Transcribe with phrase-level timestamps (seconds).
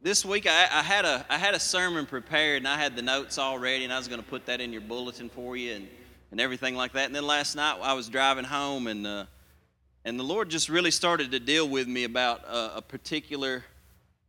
[0.00, 3.02] this week I, I, had a I had a sermon prepared and I had the
[3.02, 5.74] notes all ready and I was going to put that in your bulletin for you
[5.74, 5.88] and,
[6.30, 7.06] and everything like that.
[7.06, 9.24] And then last night I was driving home and uh,
[10.04, 13.64] and the Lord just really started to deal with me about a, a particular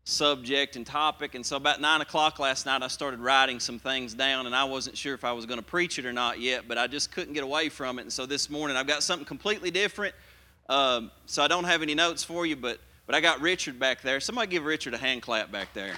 [0.06, 1.36] subject and topic.
[1.36, 4.64] And so about nine o'clock last night I started writing some things down and I
[4.64, 7.12] wasn't sure if I was going to preach it or not yet, but I just
[7.12, 8.04] couldn't get away from it.
[8.04, 10.16] And so this morning I've got something completely different.
[10.68, 12.80] Um, so I don't have any notes for you, but
[13.10, 14.20] but I got Richard back there.
[14.20, 15.96] Somebody give Richard a hand clap back there.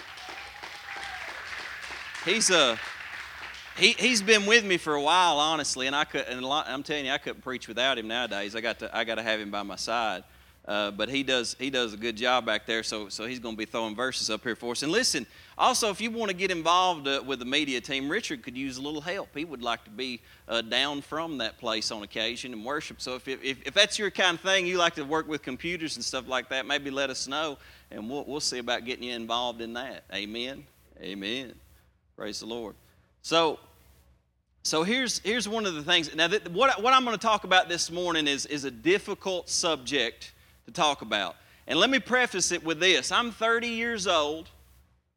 [2.24, 2.78] He's a uh,
[3.76, 6.84] he, he's been with me for a while, honestly, and I could and lot, I'm
[6.84, 8.56] telling you, I couldn't preach without him nowadays.
[8.56, 10.24] I got to I got to have him by my side.
[10.72, 13.56] Uh, but he does he does a good job back there, so so he's going
[13.56, 14.84] to be throwing verses up here for us.
[14.84, 18.42] And listen, also if you want to get involved uh, with the media team, Richard
[18.42, 19.28] could use a little help.
[19.36, 23.02] He would like to be uh, down from that place on occasion and worship.
[23.02, 25.98] So if, if if that's your kind of thing, you like to work with computers
[25.98, 27.58] and stuff like that, maybe let us know,
[27.92, 30.06] and we'll we'll see about getting you involved in that.
[30.14, 30.64] Amen.
[31.02, 31.54] Amen.
[32.16, 32.76] Praise the Lord.
[33.24, 33.60] So
[34.64, 36.16] so here's, here's one of the things.
[36.16, 40.32] Now, what, what I'm going to talk about this morning is, is a difficult subject
[40.66, 41.36] to talk about.
[41.68, 44.50] And let me preface it with this I'm 30 years old,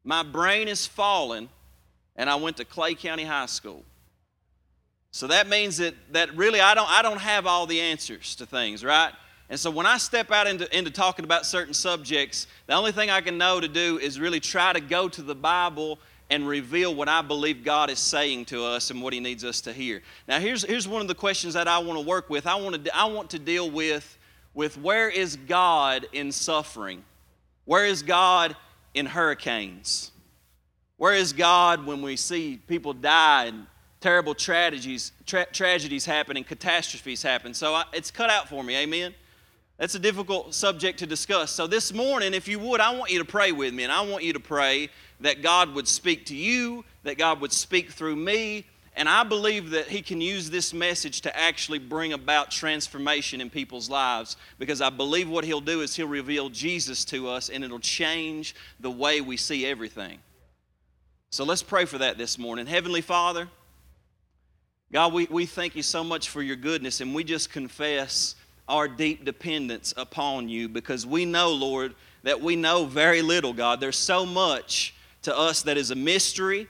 [0.04, 1.48] my brain is fallen,
[2.16, 3.84] and I went to Clay County High School.
[5.10, 8.46] So that means that, that really I don't, I don't have all the answers to
[8.46, 9.12] things, right?
[9.48, 13.10] And so when I step out into, into talking about certain subjects, the only thing
[13.10, 16.00] I can know to do is really try to go to the Bible
[16.30, 19.60] and reveal what I believe God is saying to us and what He needs us
[19.62, 20.02] to hear.
[20.26, 22.46] Now, here's, here's one of the questions that I want to work with.
[22.46, 24.18] I want to, I want to deal with
[24.54, 27.04] with where is God in suffering?
[27.64, 28.56] Where is God
[28.94, 30.12] in hurricanes?
[30.96, 33.66] Where is God when we see people die and
[34.00, 37.52] terrible tragedies, tra- tragedies happen and catastrophes happen?
[37.52, 39.14] So I, it's cut out for me, amen?
[39.76, 41.50] That's a difficult subject to discuss.
[41.50, 44.02] So this morning, if you would, I want you to pray with me, and I
[44.02, 44.88] want you to pray
[45.20, 49.70] that God would speak to you, that God would speak through me, and I believe
[49.70, 54.80] that he can use this message to actually bring about transformation in people's lives because
[54.80, 58.90] I believe what he'll do is he'll reveal Jesus to us and it'll change the
[58.90, 60.20] way we see everything.
[61.30, 62.66] So let's pray for that this morning.
[62.66, 63.48] Heavenly Father,
[64.92, 68.36] God, we, we thank you so much for your goodness and we just confess
[68.68, 73.80] our deep dependence upon you because we know, Lord, that we know very little, God.
[73.80, 76.68] There's so much to us that is a mystery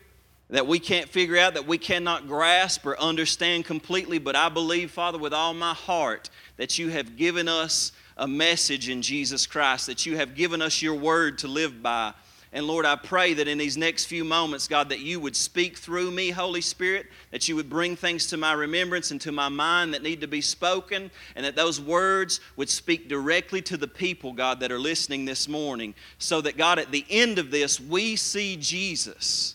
[0.50, 4.18] that we can't figure out, that we cannot grasp or understand completely.
[4.18, 8.88] But I believe, Father, with all my heart, that you have given us a message
[8.88, 12.12] in Jesus Christ, that you have given us your word to live by.
[12.52, 15.76] And Lord, I pray that in these next few moments, God, that you would speak
[15.76, 19.48] through me, Holy Spirit, that you would bring things to my remembrance and to my
[19.48, 23.88] mind that need to be spoken, and that those words would speak directly to the
[23.88, 27.80] people, God, that are listening this morning, so that, God, at the end of this,
[27.80, 29.53] we see Jesus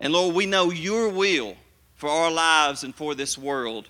[0.00, 1.56] and Lord, we know your will
[1.94, 3.88] for our lives and for this world,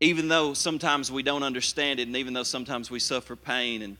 [0.00, 3.96] even though sometimes we don't understand it, and even though sometimes we suffer pain and,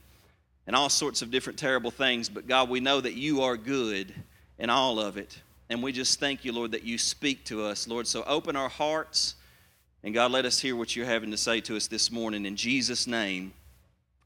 [0.66, 2.28] and all sorts of different terrible things.
[2.28, 4.12] But God, we know that you are good
[4.58, 5.40] in all of it.
[5.68, 8.06] And we just thank you, Lord, that you speak to us, Lord.
[8.06, 9.34] So open our hearts,
[10.02, 12.46] and God, let us hear what you're having to say to us this morning.
[12.46, 13.52] In Jesus' name,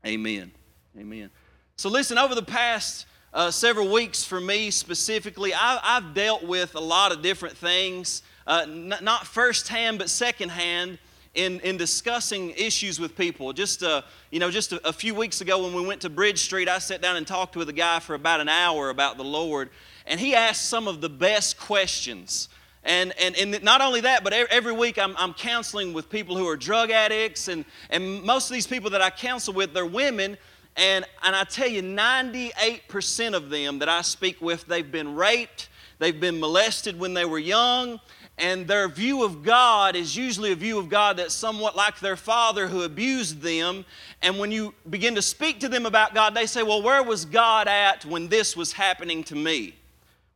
[0.04, 0.52] amen.
[0.98, 1.30] Amen.
[1.76, 6.74] So listen, over the past uh, several weeks for me specifically, I, have dealt with
[6.74, 10.98] a lot of different things, uh, n- not firsthand, but secondhand.
[11.32, 13.52] In, in discussing issues with people.
[13.52, 14.02] Just, uh,
[14.32, 16.80] you know, just a, a, few weeks ago when we went to Bridge Street, I
[16.80, 19.70] sat down and talked with a guy for about an hour about the Lord,
[20.08, 22.48] and he asked some of the best questions.
[22.82, 26.48] And, and, and not only that, but every week I'm, I'm counseling with people who
[26.48, 30.36] are drug addicts, and, and most of these people that I counsel with, they're women
[30.76, 35.68] and, and I tell you, 98% of them that I speak with, they've been raped,
[35.98, 38.00] they've been molested when they were young,
[38.38, 42.16] and their view of God is usually a view of God that's somewhat like their
[42.16, 43.84] father who abused them.
[44.22, 47.26] And when you begin to speak to them about God, they say, Well, where was
[47.26, 49.74] God at when this was happening to me?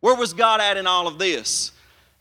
[0.01, 1.73] Where was God at in all of this?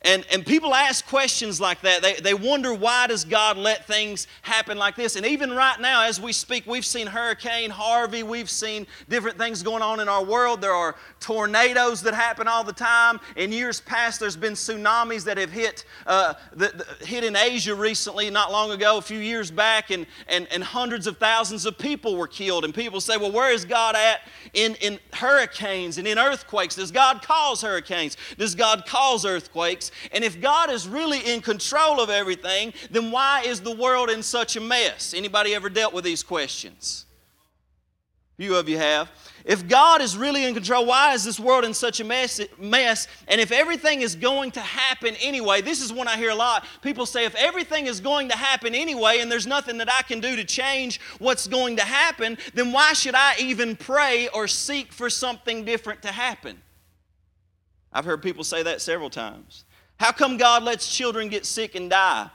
[0.06, 2.02] And, and people ask questions like that.
[2.02, 5.16] They, they wonder why does God let things happen like this?
[5.16, 8.22] And even right now, as we speak, we've seen Hurricane Harvey.
[8.22, 10.60] We've seen different things going on in our world.
[10.60, 13.22] There are tornadoes that happen all the time.
[13.38, 17.74] In years past, there's been tsunamis that have hit, uh, the, the, hit in Asia
[17.74, 21.78] recently, not long ago, a few years back, and, and, and hundreds of thousands of
[21.78, 22.66] people were killed.
[22.66, 24.20] And people say, well, where is God at
[24.54, 26.76] in, in hurricanes and in earthquakes?
[26.76, 28.18] Does God cause hurricanes?
[28.38, 29.92] Does God cause earthquakes?
[30.12, 34.24] And if God is really in control of everything, then why is the world in
[34.24, 35.14] such a mess?
[35.14, 37.06] Anybody ever dealt with these questions?
[38.38, 39.10] few of you have.
[39.46, 43.08] If God is really in control, why is this world in such a mess, mess?
[43.28, 46.66] And if everything is going to happen anyway, this is one I hear a lot.
[46.82, 50.20] People say, if everything is going to happen anyway and there's nothing that I can
[50.20, 54.92] do to change what's going to happen, then why should I even pray or seek
[54.92, 56.62] for something different to happen?
[57.92, 59.66] I've heard people say that several times.
[60.04, 62.30] How come God lets children get sick and die?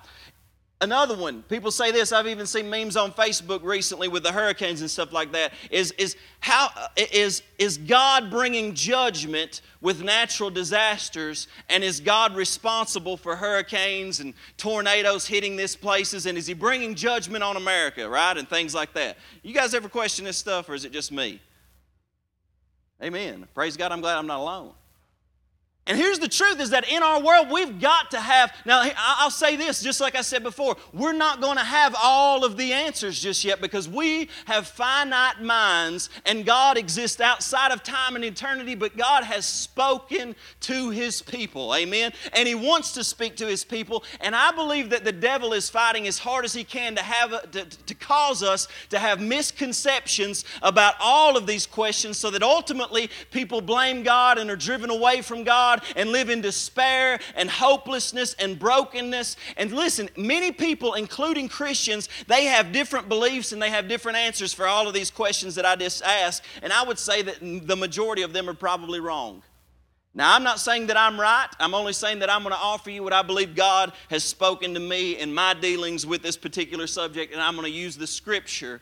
[0.81, 4.81] Another one, people say this, I've even seen memes on Facebook recently with the hurricanes
[4.81, 11.47] and stuff like that, is, is, how, is, is God bringing judgment with natural disasters?
[11.69, 16.25] And is God responsible for hurricanes and tornadoes hitting these places?
[16.25, 18.39] And is He bringing judgment on America, right?
[18.39, 19.19] And things like that.
[19.43, 21.39] You guys ever question this stuff, or is it just me?
[23.03, 23.47] Amen.
[23.55, 24.73] Praise God, I'm glad I'm not alone.
[25.89, 29.31] And here's the truth is that in our world, we've got to have, now I'll
[29.31, 32.75] say this, just like I said before, we're not going to have all of the
[32.75, 38.25] answers just yet because we have finite minds and God exists outside of time and
[38.25, 41.75] eternity, but God has spoken to His people.
[41.75, 42.13] Amen?
[42.35, 44.05] And He wants to speak to His people.
[44.21, 47.33] And I believe that the devil is fighting as hard as he can to, have,
[47.33, 52.43] uh, to, to cause us to have misconceptions about all of these questions so that
[52.43, 57.21] ultimately people blame God and are driven away from God God and live in despair
[57.35, 59.37] and hopelessness and brokenness.
[59.57, 64.53] And listen, many people, including Christians, they have different beliefs and they have different answers
[64.53, 66.43] for all of these questions that I just asked.
[66.63, 69.43] And I would say that the majority of them are probably wrong.
[70.15, 71.49] Now, I'm not saying that I'm right.
[71.61, 74.75] I'm only saying that I'm going to offer you what I believe God has spoken
[74.75, 78.07] to me in my dealings with this particular subject, and I'm going to use the
[78.07, 78.81] scripture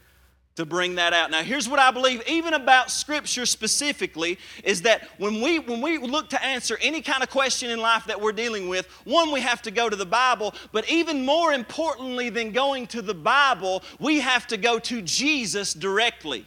[0.56, 1.30] to bring that out.
[1.30, 5.98] Now, here's what I believe, even about Scripture specifically, is that when we when we
[5.98, 9.40] look to answer any kind of question in life that we're dealing with, one, we
[9.40, 13.82] have to go to the Bible, but even more importantly than going to the Bible,
[14.00, 16.46] we have to go to Jesus directly.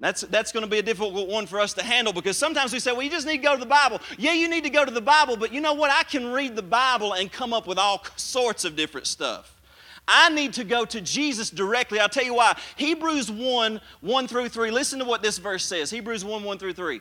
[0.00, 2.80] That's, that's going to be a difficult one for us to handle because sometimes we
[2.80, 4.00] say, well, you just need to go to the Bible.
[4.18, 5.92] Yeah, you need to go to the Bible, but you know what?
[5.92, 9.61] I can read the Bible and come up with all sorts of different stuff.
[10.06, 12.00] I need to go to Jesus directly.
[12.00, 12.58] I'll tell you why.
[12.76, 14.70] Hebrews 1 1 through 3.
[14.70, 17.00] Listen to what this verse says Hebrews 1 1 through 3.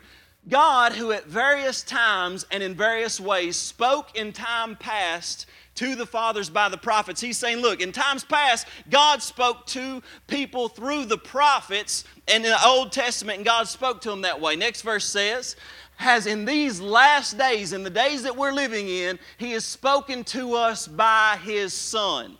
[0.50, 5.46] God, who at various times and in various ways spoke in time past
[5.76, 7.22] to the fathers by the prophets.
[7.22, 12.52] He's saying, look, in times past, God spoke to people through the prophets and in
[12.52, 14.56] the Old Testament, and God spoke to them that way.
[14.56, 15.56] Next verse says,
[15.96, 20.24] has in these last days, in the days that we're living in, He has spoken
[20.26, 22.38] to us by His Son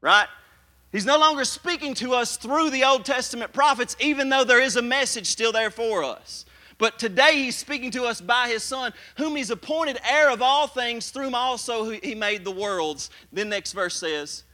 [0.00, 0.26] right?
[0.92, 4.76] He's no longer speaking to us through the Old Testament prophets, even though there is
[4.76, 6.44] a message still there for us.
[6.78, 10.66] But today he's speaking to us by his Son, whom he's appointed heir of all
[10.66, 13.10] things, through whom also he made the worlds.
[13.32, 14.44] Then next verse says,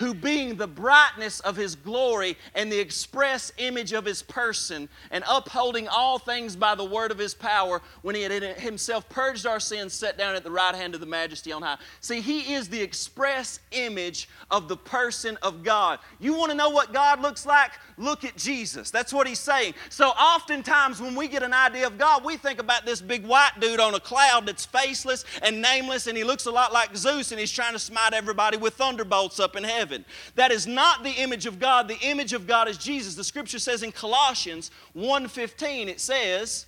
[0.00, 5.24] who being the brightness of his glory and the express image of his person, and
[5.28, 9.60] upholding all things by the word of his power, when he had himself purged our
[9.60, 11.78] sins, sat down at the right hand of the majesty on high.
[12.00, 15.98] See, he is the express image of the person of God.
[16.20, 17.72] You want to know what God looks like?
[17.98, 18.90] Look at Jesus.
[18.90, 19.74] That's what he's saying.
[19.90, 23.52] So oftentimes when we get an idea of God, we think about this big white
[23.58, 27.32] dude on a cloud that's faceless and nameless, and he looks a lot like Zeus,
[27.32, 30.04] and he's trying to smite everybody with thunderbolts up in heaven.
[30.36, 31.88] That is not the image of God.
[31.88, 33.16] The image of God is Jesus.
[33.16, 36.66] The scripture says in Colossians 1:15 it says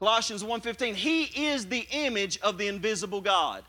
[0.00, 3.64] Colossians 1:15 He is the image of the invisible God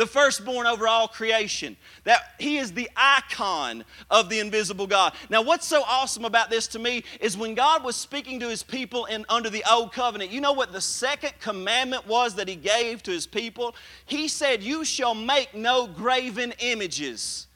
[0.00, 1.76] the firstborn over all creation.
[2.04, 5.12] That he is the icon of the invisible God.
[5.28, 8.62] Now, what's so awesome about this to me is when God was speaking to his
[8.62, 12.56] people in under the old covenant, you know what the second commandment was that he
[12.56, 13.74] gave to his people?
[14.06, 17.48] He said, You shall make no graven images.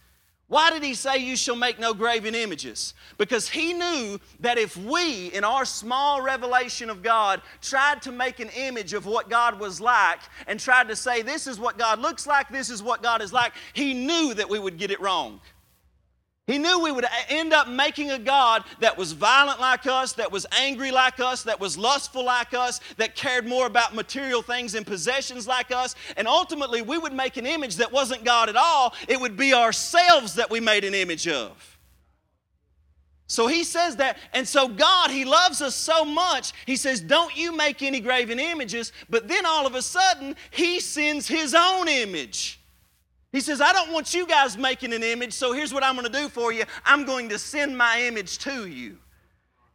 [0.55, 2.95] Why did he say, You shall make no graven images?
[3.19, 8.39] Because he knew that if we, in our small revelation of God, tried to make
[8.39, 11.99] an image of what God was like and tried to say, This is what God
[11.99, 15.01] looks like, this is what God is like, he knew that we would get it
[15.01, 15.41] wrong.
[16.47, 20.31] He knew we would end up making a God that was violent like us, that
[20.31, 24.75] was angry like us, that was lustful like us, that cared more about material things
[24.75, 25.95] and possessions like us.
[26.19, 28.93] And ultimately, we would make an image that wasn't God at all.
[29.09, 31.75] It would be ourselves that we made an image of.
[33.27, 37.35] So he says that, and so God, He loves us so much, He says, Don't
[37.35, 41.89] you make any graven images, but then all of a sudden, He sends His own
[41.89, 42.61] image.
[43.35, 46.11] He says, I don't want you guys making an image, so here's what I'm going
[46.11, 48.99] to do for you I'm going to send my image to you.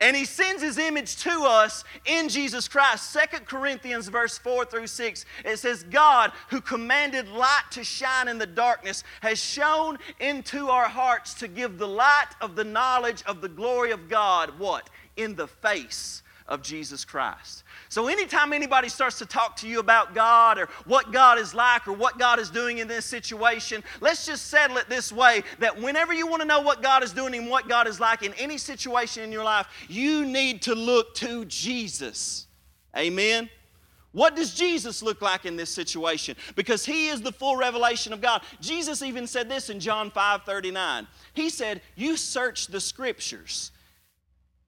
[0.01, 3.11] And he sends his image to us in Jesus Christ.
[3.11, 8.37] Second Corinthians verse 4 through 6, it says, God, who commanded light to shine in
[8.37, 13.41] the darkness, has shown into our hearts to give the light of the knowledge of
[13.41, 14.89] the glory of God, what?
[15.19, 17.63] in the face of Jesus Christ.
[17.89, 21.87] So, anytime anybody starts to talk to you about God or what God is like
[21.87, 25.75] or what God is doing in this situation, let's just settle it this way that
[25.75, 28.33] whenever you want to know what God is doing and what God is like in
[28.35, 32.45] any situation in your life, you need to look to Jesus.
[32.95, 33.49] Amen.
[34.11, 36.35] What does Jesus look like in this situation?
[36.55, 38.43] Because he is the full revelation of God.
[38.61, 41.07] Jesus even said this in John 5 39.
[41.33, 43.71] He said, You search the scriptures.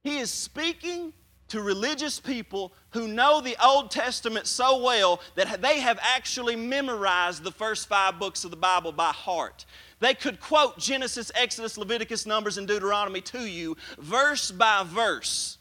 [0.04, 1.14] He is speaking
[1.52, 7.44] to religious people who know the Old Testament so well that they have actually memorized
[7.44, 9.66] the first five books of the Bible by heart.
[10.00, 15.58] They could quote Genesis, Exodus, Leviticus, Numbers, and Deuteronomy to you verse by verse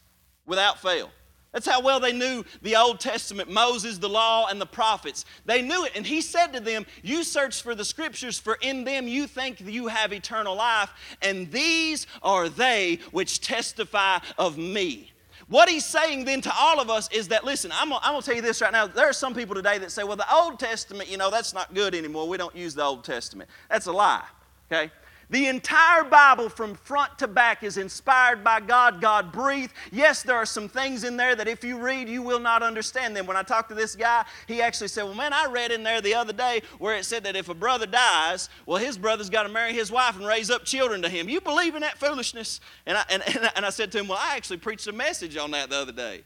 [0.46, 1.10] without fail.
[1.50, 5.24] That's how well they knew the Old Testament, Moses, the law, and the prophets.
[5.44, 5.96] They knew it.
[5.96, 9.60] And he said to them, You search for the scriptures, for in them you think
[9.60, 15.10] you have eternal life, and these are they which testify of me.
[15.50, 18.40] What he's saying then to all of us is that, listen, I'm gonna, tell you
[18.40, 18.86] this right now.
[18.86, 21.74] There are some people today that say, well, the Old Testament, you know, that's not
[21.74, 22.28] good anymore.
[22.28, 23.50] We don't use the Old Testament.
[23.68, 24.22] That's a lie,
[24.70, 24.92] okay?
[25.30, 29.72] The entire Bible from front to back is inspired by God, God breathed.
[29.92, 33.16] Yes, there are some things in there that if you read, you will not understand
[33.16, 33.26] them.
[33.26, 36.00] When I talked to this guy, he actually said, Well, man, I read in there
[36.00, 39.44] the other day where it said that if a brother dies, well, his brother's got
[39.44, 41.28] to marry his wife and raise up children to him.
[41.28, 42.60] You believe in that foolishness?
[42.84, 43.22] And I, and,
[43.54, 45.92] and I said to him, Well, I actually preached a message on that the other
[45.92, 46.24] day.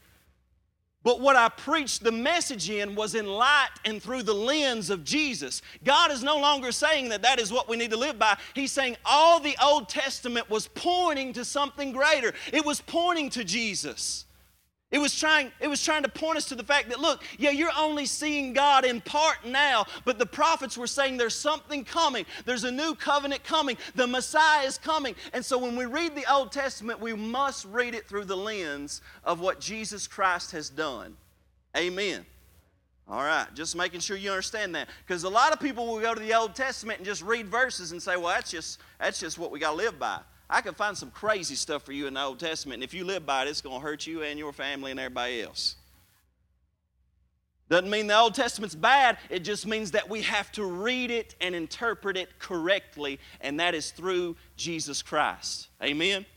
[1.05, 5.03] But what I preached the message in was in light and through the lens of
[5.03, 5.61] Jesus.
[5.83, 8.35] God is no longer saying that that is what we need to live by.
[8.55, 13.43] He's saying all the Old Testament was pointing to something greater, it was pointing to
[13.43, 14.24] Jesus.
[14.91, 17.49] It was, trying, it was trying to point us to the fact that, look, yeah,
[17.49, 22.25] you're only seeing God in part now, but the prophets were saying there's something coming.
[22.45, 23.77] There's a new covenant coming.
[23.95, 25.15] The Messiah is coming.
[25.33, 29.01] And so when we read the Old Testament, we must read it through the lens
[29.23, 31.17] of what Jesus Christ has done.
[31.75, 32.25] Amen.
[33.07, 34.87] All right, just making sure you understand that.
[35.05, 37.91] Because a lot of people will go to the Old Testament and just read verses
[37.91, 40.19] and say, well, that's just, that's just what we got to live by.
[40.49, 43.03] I can find some crazy stuff for you in the Old Testament, and if you
[43.03, 45.75] live by it, it's going to hurt you and your family and everybody else.
[47.67, 51.35] Doesn't mean the Old Testament's bad, it just means that we have to read it
[51.41, 55.69] and interpret it correctly, and that is through Jesus Christ.
[55.81, 56.27] Amen?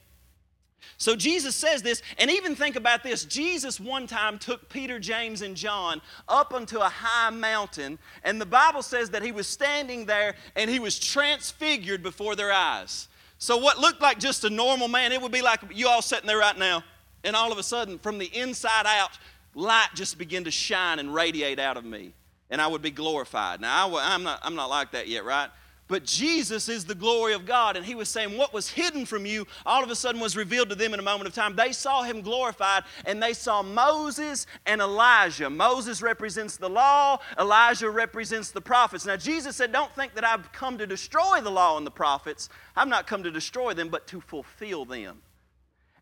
[0.96, 3.24] So Jesus says this, and even think about this.
[3.24, 8.46] Jesus one time took Peter, James, and John up onto a high mountain, and the
[8.46, 13.08] Bible says that he was standing there and he was transfigured before their eyes.
[13.38, 16.26] So, what looked like just a normal man, it would be like you all sitting
[16.26, 16.82] there right now,
[17.22, 19.10] and all of a sudden, from the inside out,
[19.54, 22.12] light just began to shine and radiate out of me,
[22.50, 23.60] and I would be glorified.
[23.60, 25.50] Now, I, am not, I'm not like that yet, right?
[25.88, 27.76] But Jesus is the glory of God.
[27.76, 30.68] And he was saying, What was hidden from you all of a sudden was revealed
[30.68, 31.56] to them in a moment of time.
[31.56, 35.48] They saw him glorified, and they saw Moses and Elijah.
[35.48, 39.06] Moses represents the law, Elijah represents the prophets.
[39.06, 42.50] Now, Jesus said, Don't think that I've come to destroy the law and the prophets.
[42.76, 45.22] I've not come to destroy them, but to fulfill them.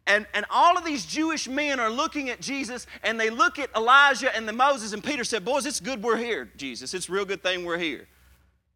[0.08, 3.70] And, and all of these Jewish men are looking at Jesus and they look at
[3.74, 6.92] Elijah and the Moses, and Peter said, Boys, it's good we're here, Jesus.
[6.92, 8.08] It's a real good thing we're here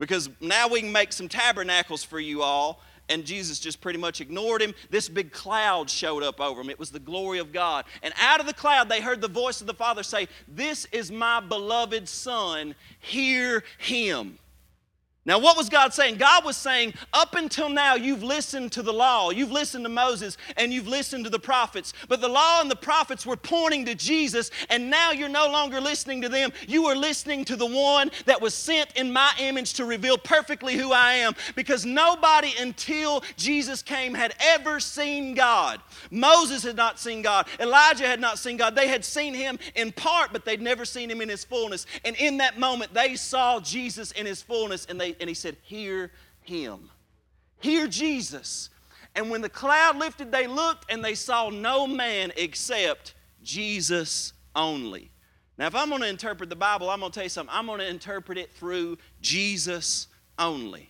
[0.01, 2.81] because now we can make some tabernacles for you all.
[3.09, 4.73] And Jesus just pretty much ignored him.
[4.89, 6.71] This big cloud showed up over him.
[6.71, 7.85] It was the glory of God.
[8.03, 11.11] And out of the cloud, they heard the voice of the Father say, This is
[11.11, 14.39] my beloved Son, hear him.
[15.27, 16.17] Now, what was God saying?
[16.17, 20.39] God was saying, up until now, you've listened to the law, you've listened to Moses,
[20.57, 21.93] and you've listened to the prophets.
[22.09, 25.79] But the law and the prophets were pointing to Jesus, and now you're no longer
[25.79, 26.53] listening to them.
[26.67, 30.75] You are listening to the one that was sent in my image to reveal perfectly
[30.75, 31.35] who I am.
[31.55, 35.83] Because nobody until Jesus came had ever seen God.
[36.11, 38.75] Moses had not seen God, Elijah had not seen God.
[38.75, 41.85] They had seen him in part, but they'd never seen him in his fullness.
[42.07, 45.57] And in that moment, they saw Jesus in his fullness, and they and he said,
[45.63, 46.11] Hear
[46.43, 46.91] him.
[47.61, 48.71] Hear Jesus.
[49.15, 55.11] And when the cloud lifted, they looked and they saw no man except Jesus only.
[55.59, 57.55] Now, if I'm going to interpret the Bible, I'm going to tell you something.
[57.55, 60.07] I'm going to interpret it through Jesus
[60.39, 60.89] only.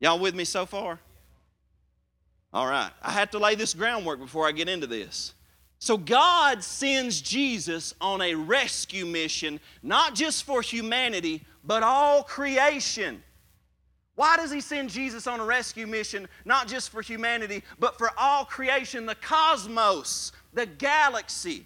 [0.00, 0.98] Y'all with me so far?
[2.52, 2.90] All right.
[3.00, 5.32] I have to lay this groundwork before I get into this.
[5.78, 13.22] So, God sends Jesus on a rescue mission, not just for humanity, but all creation.
[14.16, 18.10] Why does he send Jesus on a rescue mission, not just for humanity, but for
[18.18, 21.64] all creation, the cosmos, the galaxy?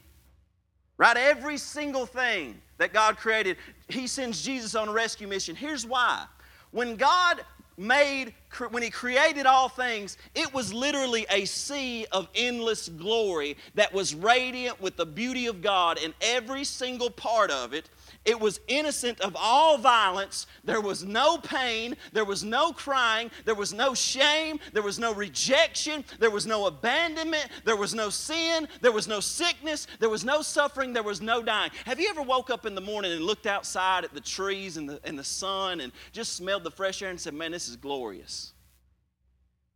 [0.97, 1.17] Right?
[1.17, 3.57] Every single thing that God created,
[3.89, 5.57] he sends Jesus on a rescue mission.
[5.57, 6.27] Here's why.
[6.71, 7.41] When God
[7.77, 8.35] made
[8.71, 14.15] when he created all things, it was literally a sea of endless glory that was
[14.15, 17.91] radiant with the beauty of God in every single part of it.
[18.25, 20.47] It was innocent of all violence.
[20.65, 21.95] There was no pain.
[22.13, 23.31] There was no crying.
[23.45, 24.61] There was no shame.
[24.73, 26.05] There was no rejection.
[26.19, 27.49] There was no abandonment.
[27.65, 28.67] There was no sin.
[28.81, 29.87] There was no sickness.
[30.01, 30.95] There was no suffering.
[30.95, 31.71] There was no dying.
[31.85, 34.89] Have you ever woke up in the morning and looked outside at the trees and
[34.89, 37.77] the, and the sun and just smelled the fresh air and said, Man, this is
[37.77, 38.55] glorious?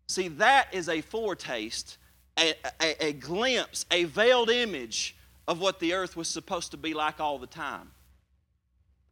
[0.06, 1.98] See, that is a foretaste,
[2.38, 6.94] a, a, a glimpse, a veiled image of what the earth was supposed to be
[6.94, 7.90] like all the time.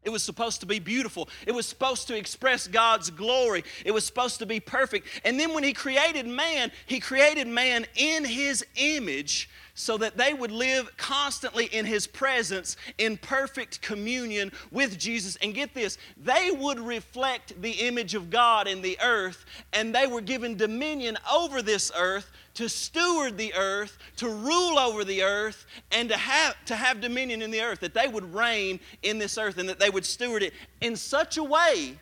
[0.06, 1.28] It was supposed to be beautiful.
[1.46, 3.64] It was supposed to express God's glory.
[3.84, 5.08] It was supposed to be perfect.
[5.25, 10.32] And then when He created man, He created man in His image so that they
[10.32, 15.36] would live constantly in His presence in perfect communion with Jesus.
[15.42, 20.06] And get this, they would reflect the image of God in the earth, and they
[20.06, 25.66] were given dominion over this earth to steward the earth, to rule over the earth,
[25.92, 29.38] and to have, to have dominion in the earth, that they would reign in this
[29.38, 31.98] earth and that they would steward it in such a way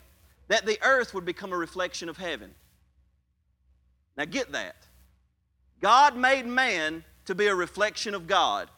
[0.49, 2.54] that the earth would become a reflection of heaven.
[4.16, 4.76] Now, get that.
[5.80, 8.68] God made man to be a reflection of God,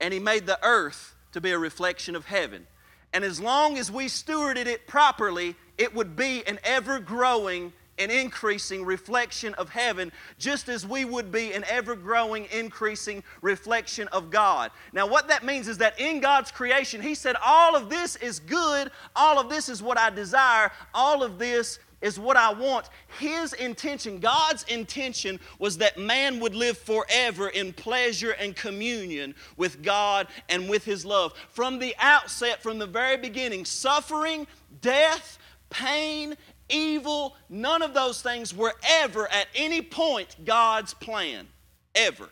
[0.00, 2.66] and He made the earth to be a reflection of heaven.
[3.12, 8.10] And as long as we stewarded it properly, it would be an ever growing an
[8.10, 14.30] increasing reflection of heaven, just as we would be an ever growing, increasing reflection of
[14.30, 14.70] God.
[14.92, 18.40] Now, what that means is that in God's creation, He said, All of this is
[18.40, 22.90] good, all of this is what I desire, all of this is what I want.
[23.18, 29.82] His intention, God's intention, was that man would live forever in pleasure and communion with
[29.82, 31.32] God and with His love.
[31.50, 34.46] From the outset, from the very beginning, suffering,
[34.82, 35.38] death,
[35.70, 36.36] pain,
[36.68, 41.46] evil, none of those things were ever at any point God's plan.
[41.94, 42.28] Ever.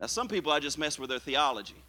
[0.00, 1.82] Now, some people, I just mess with their theology.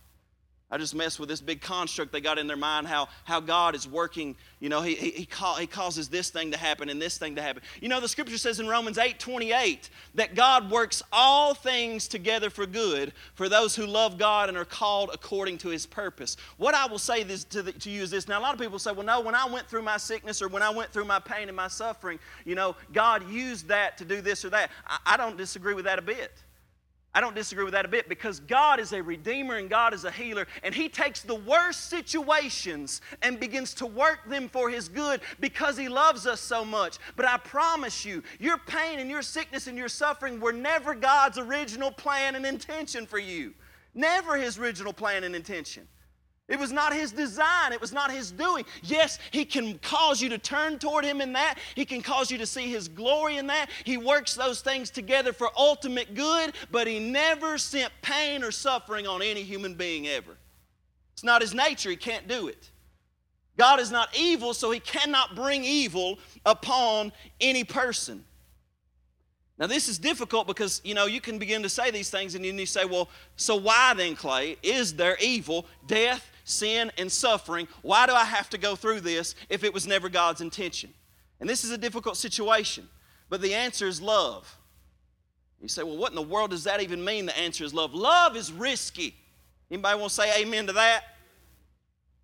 [0.74, 3.76] I just mess with this big construct they got in their mind how, how God
[3.76, 4.36] is working.
[4.60, 5.28] You know, he, he, he,
[5.60, 7.62] he causes this thing to happen and this thing to happen.
[7.80, 12.50] You know, the scripture says in Romans 8 28 that God works all things together
[12.50, 16.38] for good for those who love God and are called according to his purpose.
[16.58, 18.28] What I will say this, to, the, to you is this.
[18.28, 20.48] Now, a lot of people say, well, no, when I went through my sickness or
[20.48, 24.06] when I went through my pain and my suffering, you know, God used that to
[24.06, 24.72] do this or that.
[24.88, 26.32] I, I don't disagree with that a bit.
[27.16, 30.04] I don't disagree with that a bit because God is a redeemer and God is
[30.04, 34.90] a healer, and He takes the worst situations and begins to work them for His
[34.90, 36.98] good because He loves us so much.
[37.16, 41.38] But I promise you, your pain and your sickness and your suffering were never God's
[41.38, 43.54] original plan and intention for you.
[43.94, 45.88] Never His original plan and intention.
[46.50, 47.72] It was not his design.
[47.72, 48.66] It was not his doing.
[48.84, 51.58] Yes, he can cause you to turn toward him in that.
[51.74, 53.70] He can cause you to see his glory in that.
[53.86, 59.08] He works those things together for ultimate good, but he never sent pain or suffering
[59.08, 60.36] on any human being ever.
[61.14, 61.90] It's not his nature.
[61.90, 62.70] He can't do it.
[63.58, 68.26] God is not evil, so he cannot bring evil upon any person.
[69.60, 72.44] Now, this is difficult because, you know, you can begin to say these things and
[72.44, 77.68] then you say, well, so why then, Clay, is there evil, death, sin, and suffering.
[77.82, 80.94] Why do I have to go through this if it was never God's intention?
[81.40, 82.88] And this is a difficult situation,
[83.30, 84.58] but the answer is love.
[85.62, 87.26] You say, well, what in the world does that even mean?
[87.26, 87.94] The answer is love.
[87.94, 89.16] Love is risky.
[89.72, 91.04] Anybody want to say amen to that?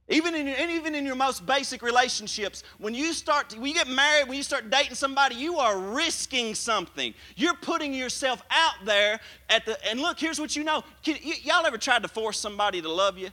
[0.09, 3.75] Even in, your, even in your most basic relationships, when you start, to, when you
[3.75, 7.13] get married, when you start dating somebody, you are risking something.
[7.35, 10.83] You're putting yourself out there at the, and look, here's what you know.
[11.03, 13.29] Can, y- y'all ever tried to force somebody to love you?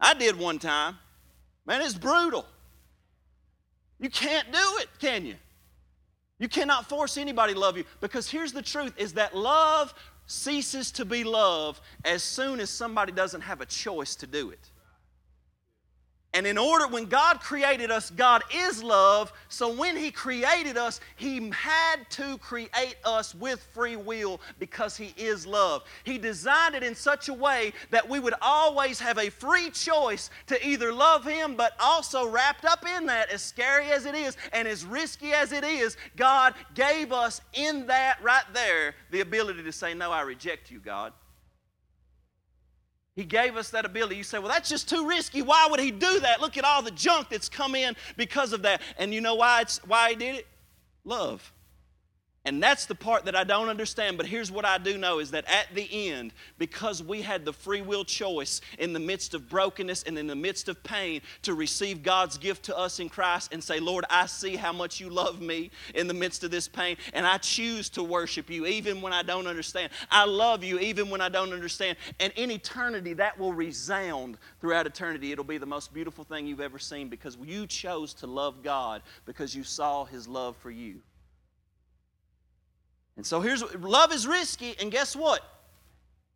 [0.00, 0.98] I did one time.
[1.66, 2.44] Man, it's brutal.
[3.98, 5.36] You can't do it, can you?
[6.38, 9.94] You cannot force anybody to love you because here's the truth is that love
[10.26, 14.70] ceases to be love as soon as somebody doesn't have a choice to do it.
[16.34, 19.32] And in order, when God created us, God is love.
[19.48, 25.14] So when He created us, He had to create us with free will because He
[25.16, 25.84] is love.
[26.02, 30.28] He designed it in such a way that we would always have a free choice
[30.48, 34.36] to either love Him, but also wrapped up in that, as scary as it is
[34.52, 39.62] and as risky as it is, God gave us in that right there the ability
[39.62, 41.12] to say, No, I reject you, God.
[43.16, 44.16] He gave us that ability.
[44.16, 45.40] You say, well, that's just too risky.
[45.40, 46.40] Why would he do that?
[46.40, 48.80] Look at all the junk that's come in because of that.
[48.98, 50.46] And you know why, it's, why he did it?
[51.04, 51.52] Love.
[52.46, 54.18] And that's the part that I don't understand.
[54.18, 57.54] But here's what I do know is that at the end, because we had the
[57.54, 61.54] free will choice in the midst of brokenness and in the midst of pain to
[61.54, 65.08] receive God's gift to us in Christ and say, Lord, I see how much you
[65.08, 69.00] love me in the midst of this pain, and I choose to worship you even
[69.00, 69.90] when I don't understand.
[70.10, 71.96] I love you even when I don't understand.
[72.20, 75.32] And in eternity, that will resound throughout eternity.
[75.32, 79.00] It'll be the most beautiful thing you've ever seen because you chose to love God
[79.24, 81.00] because you saw his love for you.
[83.16, 85.42] And so here's love is risky, and guess what?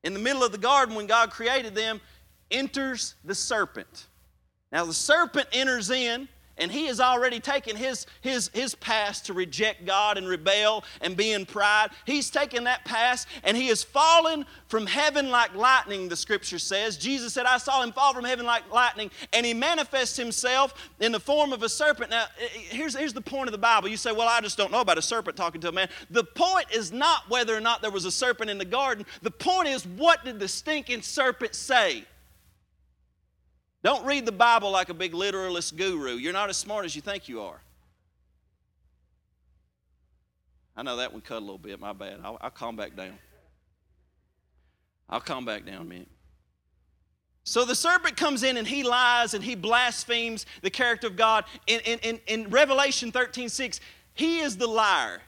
[0.05, 2.01] In the middle of the garden, when God created them,
[2.51, 4.07] enters the serpent.
[4.71, 9.33] Now, the serpent enters in and he has already taken his, his, his past to
[9.33, 11.89] reject God and rebel and be in pride.
[12.05, 16.97] He's taken that past and he has fallen from heaven like lightning, the scripture says.
[16.97, 21.13] Jesus said, I saw him fall from heaven like lightning, and he manifests himself in
[21.13, 22.11] the form of a serpent.
[22.11, 23.89] Now, here's, here's the point of the Bible.
[23.89, 25.89] You say, Well, I just don't know about a serpent talking to a man.
[26.11, 29.31] The point is not whether or not there was a serpent in the garden, the
[29.31, 32.05] point is, what did the stinking serpent say?
[33.83, 36.17] Don't read the Bible like a big literalist guru.
[36.17, 37.61] You're not as smart as you think you are.
[40.77, 42.21] I know that one cut a little bit, my bad.
[42.23, 43.19] I'll, I'll calm back down.
[45.09, 46.09] I'll calm back down minute.
[47.45, 51.45] So the serpent comes in and he lies and he blasphemes the character of God.
[51.67, 53.81] In, in, in, in Revelation 13 6,
[54.13, 55.23] he is the liar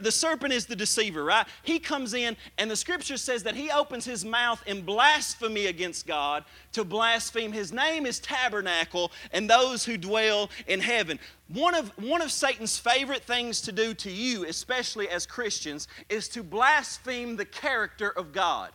[0.00, 1.46] the serpent is the deceiver, right?
[1.62, 6.06] He comes in, and the scripture says that he opens his mouth in blasphemy against
[6.06, 7.52] God to blaspheme.
[7.52, 11.20] His name is Tabernacle, and those who dwell in heaven.
[11.48, 16.28] One of, one of Satan's favorite things to do to you, especially as Christians, is
[16.30, 18.70] to blaspheme the character of God.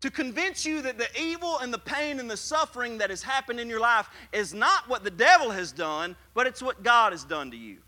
[0.00, 3.60] To convince you that the evil and the pain and the suffering that has happened
[3.60, 7.22] in your life is not what the devil has done, but it's what God has
[7.22, 7.78] done to you.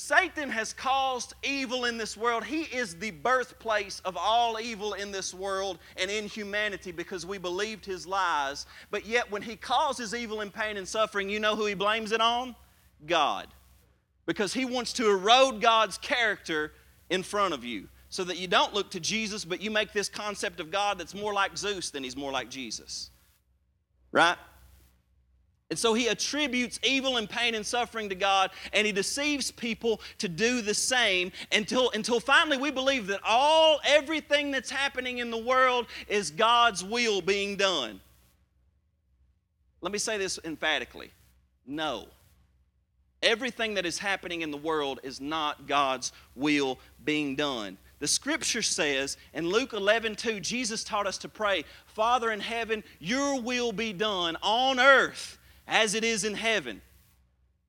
[0.00, 2.42] Satan has caused evil in this world.
[2.42, 7.36] He is the birthplace of all evil in this world and in humanity because we
[7.36, 8.64] believed his lies.
[8.90, 12.12] But yet, when he causes evil and pain and suffering, you know who he blames
[12.12, 12.56] it on?
[13.06, 13.48] God.
[14.24, 16.72] Because he wants to erode God's character
[17.10, 20.08] in front of you so that you don't look to Jesus, but you make this
[20.08, 23.10] concept of God that's more like Zeus than he's more like Jesus.
[24.12, 24.38] Right?
[25.70, 30.00] And so he attributes evil and pain and suffering to God, and he deceives people
[30.18, 35.30] to do the same until, until finally we believe that all, everything that's happening in
[35.30, 38.00] the world is God's will being done.
[39.80, 41.12] Let me say this emphatically
[41.66, 42.08] no.
[43.22, 47.76] Everything that is happening in the world is not God's will being done.
[47.98, 52.82] The scripture says in Luke 11, 2, Jesus taught us to pray, Father in heaven,
[52.98, 55.38] your will be done on earth
[55.70, 56.82] as it is in heaven.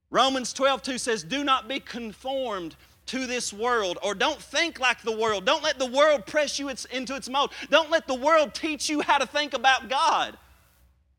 [0.10, 5.02] Romans 12, 2 says, Do not be conformed to this world, or don't think like
[5.04, 5.46] the world.
[5.46, 7.52] Don't let the world press you into its mold.
[7.70, 10.38] Don't let the world teach you how to think about God.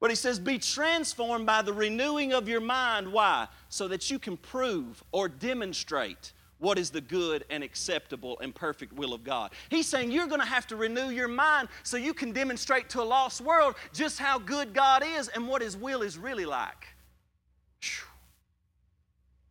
[0.01, 3.13] But he says, Be transformed by the renewing of your mind.
[3.13, 3.47] Why?
[3.69, 8.93] So that you can prove or demonstrate what is the good and acceptable and perfect
[8.93, 9.51] will of God.
[9.69, 13.03] He's saying you're going to have to renew your mind so you can demonstrate to
[13.03, 16.87] a lost world just how good God is and what His will is really like.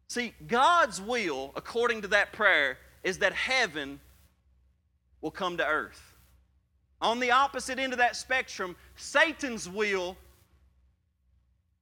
[0.07, 3.99] See, God's will, according to that prayer, is that heaven
[5.19, 6.15] will come to earth.
[7.01, 10.15] On the opposite end of that spectrum, Satan's will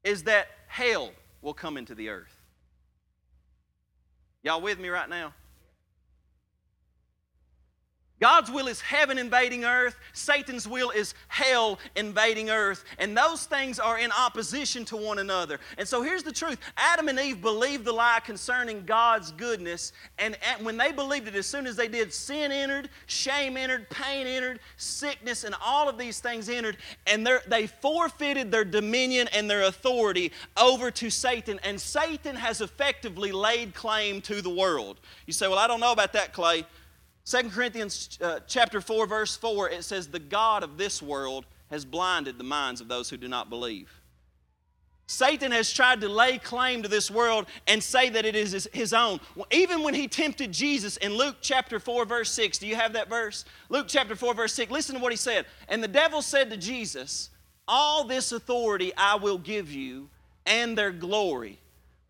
[0.04, 1.12] is that hell
[1.44, 2.39] will come into the earth.
[4.42, 5.34] Y'all with me right now?
[8.20, 9.96] God's will is heaven invading earth.
[10.14, 12.84] Satan's will is hell invading earth.
[12.98, 15.60] And those things are in opposition to one another.
[15.78, 19.94] And so here's the truth Adam and Eve believed the lie concerning God's goodness.
[20.18, 24.28] And when they believed it, as soon as they did, sin entered, shame entered, pain
[24.28, 26.78] entered, sickness, and all of these things entered.
[27.08, 31.60] And they forfeited their dominion and their authority over to Satan.
[31.64, 35.00] And Satan has effectively laid claim to the world.
[35.26, 36.66] You say, Well, I don't know about that, Clay.
[37.26, 41.86] 2 Corinthians uh, chapter 4 verse 4 it says the god of this world has
[41.86, 43.92] blinded the minds of those who do not believe.
[45.08, 48.94] Satan has tried to lay claim to this world and say that it is his
[48.94, 49.20] own.
[49.50, 53.10] Even when he tempted Jesus in Luke chapter 4, verse 6, do you have that
[53.10, 53.44] verse?
[53.70, 55.48] Luke chapter 4, verse 6, listen to what he said.
[55.68, 57.32] And the devil said to Jesus,
[57.68, 60.10] All this authority I will give you
[60.46, 61.58] and their glory,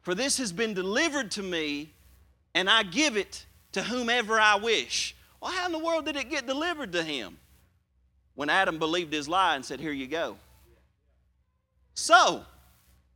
[0.01, 1.93] for this has been delivered to me,
[2.53, 5.15] and I give it to whomever I wish.
[5.41, 7.37] Well, how in the world did it get delivered to him?
[8.35, 10.37] When Adam believed his lie and said, Here you go.
[11.93, 12.43] So,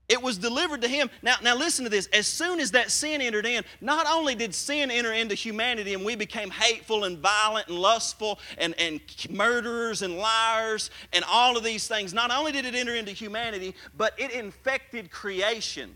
[0.09, 1.09] it was delivered to him.
[1.21, 2.07] Now, now listen to this.
[2.07, 6.03] As soon as that sin entered in, not only did sin enter into humanity and
[6.03, 11.63] we became hateful and violent and lustful and, and murderers and liars and all of
[11.63, 15.95] these things, not only did it enter into humanity, but it infected creation.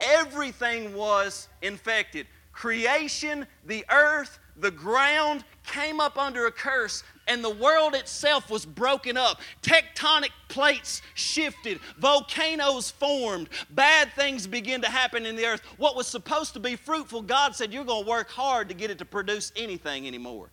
[0.00, 2.26] Everything was infected.
[2.52, 8.66] Creation, the earth, the ground came up under a curse and the world itself was
[8.66, 9.40] broken up.
[9.62, 15.62] Tectonic plates shifted, volcanoes formed, bad things began to happen in the earth.
[15.78, 18.90] What was supposed to be fruitful, God said, You're going to work hard to get
[18.90, 20.50] it to produce anything anymore.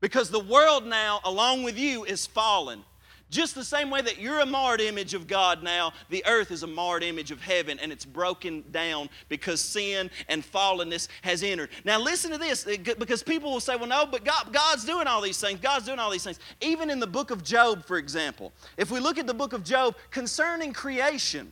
[0.00, 2.84] Because the world now, along with you, is fallen.
[3.28, 6.62] Just the same way that you're a marred image of God now, the earth is
[6.62, 11.70] a marred image of heaven and it's broken down because sin and fallenness has entered.
[11.84, 15.20] Now, listen to this because people will say, well, no, but God, God's doing all
[15.20, 15.58] these things.
[15.58, 16.38] God's doing all these things.
[16.60, 19.64] Even in the book of Job, for example, if we look at the book of
[19.64, 21.50] Job concerning creation,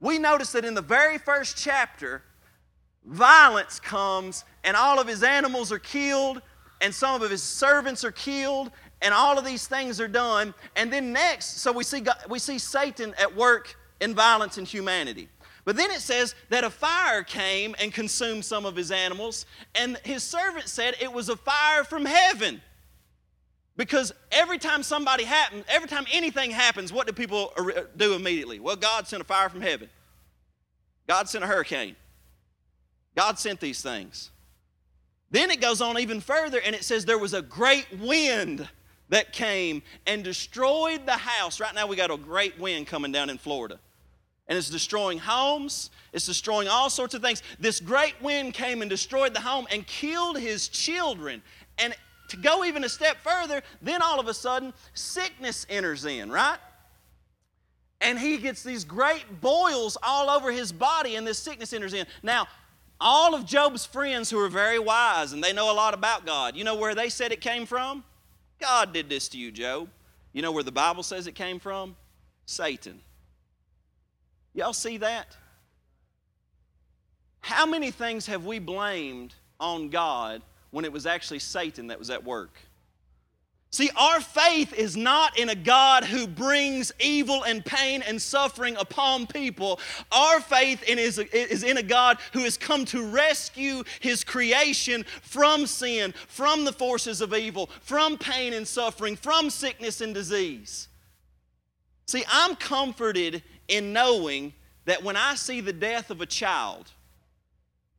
[0.00, 2.22] we notice that in the very first chapter,
[3.04, 6.42] violence comes and all of his animals are killed
[6.80, 10.54] and some of his servants are killed and all of these things are done.
[10.76, 14.64] And then next, so we see, God, we see Satan at work in violence in
[14.64, 15.28] humanity.
[15.64, 19.98] But then it says that a fire came and consumed some of his animals, and
[20.02, 22.62] his servant said it was a fire from heaven.
[23.76, 28.58] Because every time somebody happens, every time anything happens, what do people uh, do immediately?
[28.58, 29.88] Well, God sent a fire from heaven.
[31.06, 31.94] God sent a hurricane.
[33.14, 34.30] God sent these things.
[35.30, 38.68] Then it goes on even further and it says there was a great wind
[39.08, 41.60] that came and destroyed the house.
[41.60, 43.78] Right now, we got a great wind coming down in Florida.
[44.46, 47.42] And it's destroying homes, it's destroying all sorts of things.
[47.60, 51.42] This great wind came and destroyed the home and killed his children.
[51.76, 51.94] And
[52.28, 56.58] to go even a step further, then all of a sudden, sickness enters in, right?
[58.00, 62.06] And he gets these great boils all over his body, and this sickness enters in.
[62.22, 62.46] Now,
[63.00, 66.56] all of Job's friends who are very wise and they know a lot about God,
[66.56, 68.02] you know where they said it came from?
[68.60, 69.88] God did this to you, Job.
[70.32, 71.96] You know where the Bible says it came from?
[72.46, 73.00] Satan.
[74.54, 75.36] Y'all see that?
[77.40, 82.10] How many things have we blamed on God when it was actually Satan that was
[82.10, 82.58] at work?
[83.70, 88.76] See, our faith is not in a God who brings evil and pain and suffering
[88.76, 89.78] upon people.
[90.10, 95.66] Our faith is, is in a God who has come to rescue his creation from
[95.66, 100.88] sin, from the forces of evil, from pain and suffering, from sickness and disease.
[102.06, 104.54] See, I'm comforted in knowing
[104.86, 106.90] that when I see the death of a child,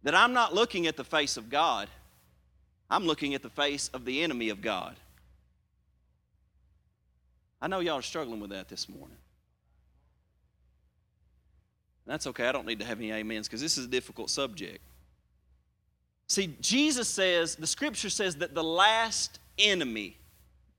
[0.01, 1.89] that I'm not looking at the face of God,
[2.89, 4.95] I'm looking at the face of the enemy of God.
[7.61, 9.17] I know y'all are struggling with that this morning.
[12.05, 12.47] That's okay.
[12.47, 14.79] I don't need to have any amens because this is a difficult subject.
[16.27, 20.17] See, Jesus says, the scripture says that the last enemy,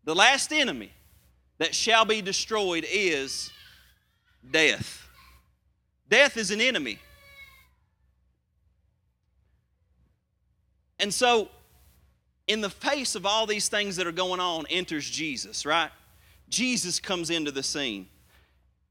[0.04, 0.90] the last enemy
[1.58, 3.50] that shall be destroyed is
[4.50, 5.08] death.
[6.08, 6.98] Death is an enemy.
[10.98, 11.48] And so,
[12.48, 15.90] in the face of all these things that are going on, enters Jesus, right?
[16.50, 18.08] Jesus comes into the scene.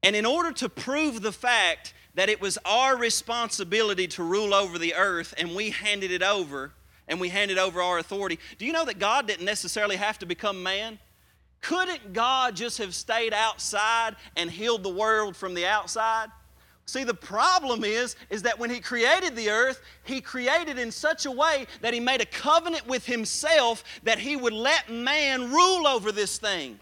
[0.02, 4.78] And in order to prove the fact that it was our responsibility to rule over
[4.78, 6.72] the earth and we handed it over,
[7.10, 10.26] and we handed over our authority, do you know that God didn't necessarily have to
[10.26, 10.98] become man?
[11.60, 16.28] Couldn't God just have stayed outside and healed the world from the outside?
[16.86, 21.26] See, the problem is, is that when he created the earth, he created in such
[21.26, 25.86] a way that he made a covenant with himself that he would let man rule
[25.86, 26.78] over this thing.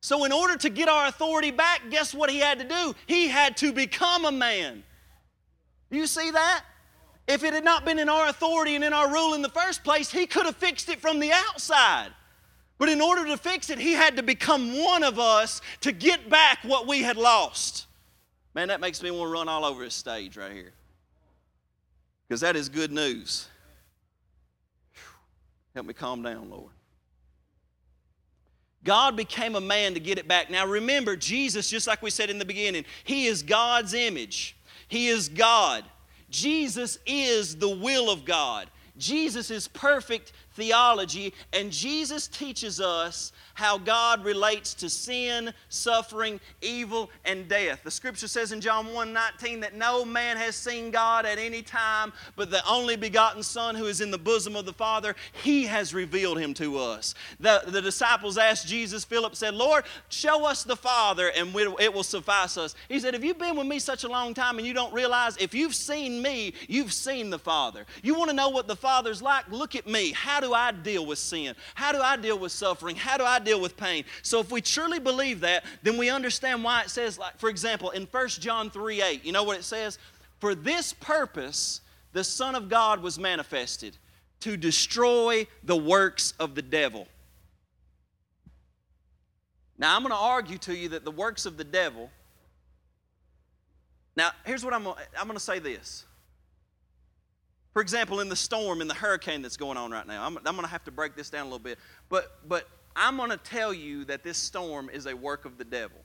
[0.00, 2.94] So, in order to get our authority back, guess what he had to do?
[3.06, 4.84] He had to become a man.
[5.90, 6.64] Do you see that?
[7.26, 9.82] If it had not been in our authority and in our rule in the first
[9.82, 12.10] place, he could have fixed it from the outside.
[12.78, 16.28] But in order to fix it, he had to become one of us to get
[16.28, 17.86] back what we had lost.
[18.54, 20.72] Man, that makes me want to run all over this stage right here.
[22.28, 23.48] Because that is good news.
[25.74, 26.70] Help me calm down, Lord.
[28.86, 30.48] God became a man to get it back.
[30.48, 34.56] Now remember, Jesus, just like we said in the beginning, He is God's image,
[34.88, 35.84] He is God.
[36.30, 38.68] Jesus is the will of God.
[38.96, 47.10] Jesus is perfect theology, and Jesus teaches us how God relates to sin, suffering, evil,
[47.24, 47.80] and death.
[47.84, 51.62] The scripture says in John 1 19 that no man has seen God at any
[51.62, 55.64] time, but the only begotten Son who is in the bosom of the Father, he
[55.64, 57.14] has revealed him to us.
[57.40, 62.02] The, the disciples asked Jesus, Philip said, Lord, show us the Father, and it will
[62.02, 62.74] suffice us.
[62.88, 65.36] He said, Have you been with me such a long time and you don't realize
[65.38, 67.86] if you've seen me, you've seen the Father?
[68.02, 69.50] You want to know what the Father's like?
[69.50, 70.12] Look at me.
[70.12, 71.54] How do I deal with sin?
[71.74, 72.96] How do I deal with suffering?
[72.96, 74.04] How do I deal with pain.
[74.22, 77.90] So if we truly believe that, then we understand why it says, like, for example,
[77.90, 79.98] in 1 John 3 8, you know what it says?
[80.40, 81.80] For this purpose,
[82.12, 83.96] the Son of God was manifested
[84.40, 87.08] to destroy the works of the devil.
[89.78, 92.10] Now, I'm going to argue to you that the works of the devil.
[94.16, 96.04] Now, here's what I'm I'm going to say this.
[97.76, 100.54] For example, in the storm, in the hurricane that's going on right now, I'm, I'm
[100.54, 101.78] going to have to break this down a little bit.
[102.08, 105.64] But, but I'm going to tell you that this storm is a work of the
[105.64, 105.98] devil.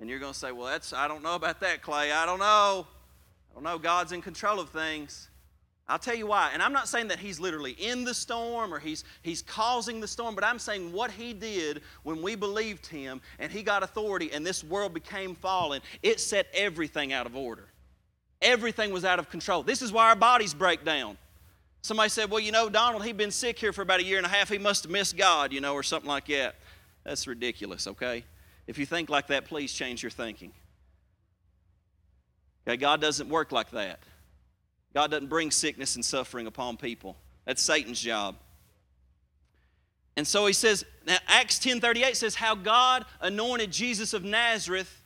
[0.00, 2.10] And you're going to say, well, that's, I don't know about that, Clay.
[2.10, 2.84] I don't know.
[2.84, 3.78] I don't know.
[3.78, 5.30] God's in control of things.
[5.86, 6.50] I'll tell you why.
[6.52, 10.08] And I'm not saying that he's literally in the storm or he's, he's causing the
[10.08, 14.32] storm, but I'm saying what he did when we believed him and he got authority
[14.32, 17.68] and this world became fallen, it set everything out of order.
[18.44, 19.64] Everything was out of control.
[19.64, 21.18] This is why our bodies break down.
[21.82, 24.26] Somebody said, Well, you know, Donald, he'd been sick here for about a year and
[24.26, 24.48] a half.
[24.48, 26.54] He must have missed God, you know, or something like that.
[27.04, 28.24] That's ridiculous, okay?
[28.66, 30.52] If you think like that, please change your thinking.
[32.66, 33.98] Okay, God doesn't work like that.
[34.94, 37.16] God doesn't bring sickness and suffering upon people.
[37.44, 38.36] That's Satan's job.
[40.16, 45.03] And so he says, now Acts 10:38 says how God anointed Jesus of Nazareth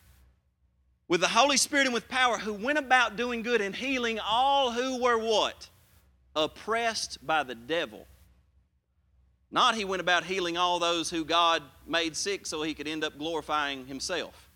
[1.09, 4.71] with the Holy Spirit and with power, who went about doing good and healing all
[4.71, 5.69] who were what?
[6.37, 8.07] oppressed by the devil.
[9.51, 13.03] Not he went about healing all those who God made sick so he could end
[13.03, 14.48] up glorifying himself.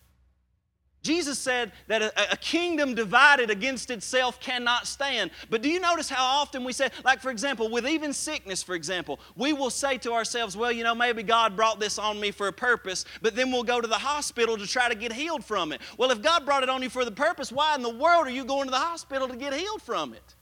[1.03, 5.33] Jesus said that a, a, kingdom divided against itself cannot stand.
[5.51, 8.77] But do you notice how often we say, like for example, with even sickness, for
[8.77, 12.31] example, we will say to ourselves, well, you know, maybe God brought this on me
[12.31, 15.45] for a purpose, but then we'll go to the hospital to try to get healed
[15.45, 15.81] from it.
[15.99, 18.31] Well, if God brought it on you for the purpose, why in the world are
[18.31, 20.37] you going to the hospital to get healed from it?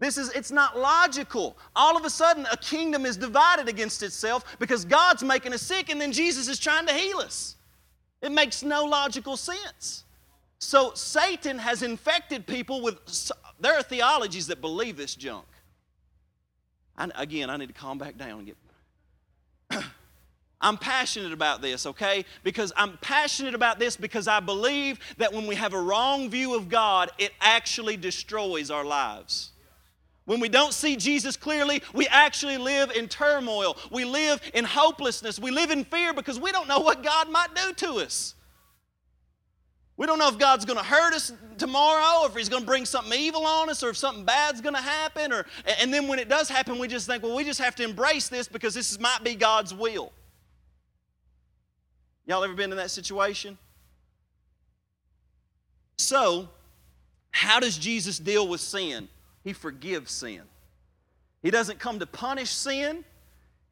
[0.00, 1.56] This is it's not logical.
[1.76, 5.88] All of a sudden a kingdom is divided against itself because God's making us sick
[5.90, 7.54] and then Jesus is trying to heal us.
[8.22, 10.04] It makes no logical sense.
[10.58, 12.96] So Satan has infected people with
[13.60, 15.46] there are theologies that believe this junk.
[16.96, 18.56] I, again, I need to calm back down and get
[20.60, 22.24] I'm passionate about this, okay?
[22.44, 26.54] Because I'm passionate about this because I believe that when we have a wrong view
[26.54, 29.51] of God, it actually destroys our lives.
[30.24, 33.76] When we don't see Jesus clearly, we actually live in turmoil.
[33.90, 35.40] We live in hopelessness.
[35.40, 38.34] We live in fear because we don't know what God might do to us.
[39.96, 42.66] We don't know if God's going to hurt us tomorrow, or if He's going to
[42.66, 45.32] bring something evil on us, or if something bad's going to happen.
[45.32, 45.44] Or,
[45.80, 48.28] and then when it does happen, we just think, well, we just have to embrace
[48.28, 50.12] this because this might be God's will.
[52.26, 53.58] Y'all ever been in that situation?
[55.98, 56.48] So,
[57.32, 59.08] how does Jesus deal with sin?
[59.44, 60.42] He forgives sin.
[61.42, 63.04] He doesn't come to punish sin.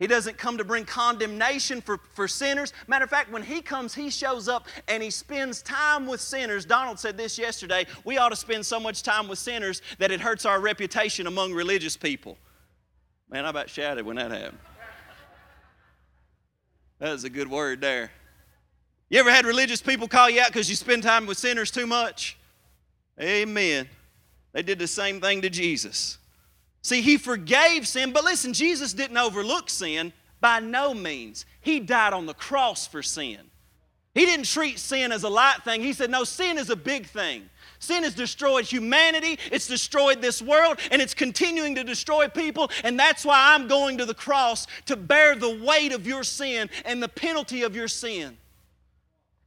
[0.00, 2.72] He doesn't come to bring condemnation for, for sinners.
[2.88, 6.64] Matter of fact, when he comes, he shows up and he spends time with sinners.
[6.64, 7.86] Donald said this yesterday.
[8.04, 11.52] We ought to spend so much time with sinners that it hurts our reputation among
[11.52, 12.38] religious people.
[13.28, 14.58] Man, I about shouted when that happened.
[16.98, 18.10] That was a good word there.
[19.10, 21.86] You ever had religious people call you out because you spend time with sinners too
[21.86, 22.38] much?
[23.20, 23.88] Amen.
[24.52, 26.18] They did the same thing to Jesus.
[26.82, 31.44] See, he forgave sin, but listen, Jesus didn't overlook sin by no means.
[31.60, 33.38] He died on the cross for sin.
[34.14, 35.82] He didn't treat sin as a light thing.
[35.82, 37.48] He said, no, sin is a big thing.
[37.78, 42.70] Sin has destroyed humanity, it's destroyed this world, and it's continuing to destroy people.
[42.84, 46.68] And that's why I'm going to the cross to bear the weight of your sin
[46.84, 48.36] and the penalty of your sin.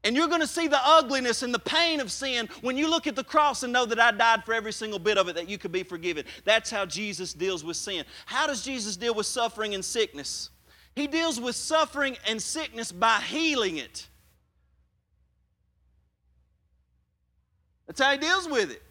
[0.04, 3.08] And you're going to see the ugliness and the pain of sin when you look
[3.08, 5.48] at the cross and know that I died for every single bit of it that
[5.48, 6.26] you could be forgiven.
[6.44, 8.04] That's how Jesus deals with sin.
[8.26, 10.50] How does Jesus deal with suffering and sickness?
[10.94, 14.08] He deals with suffering and sickness by healing it.
[17.88, 18.82] That's how he deals with it.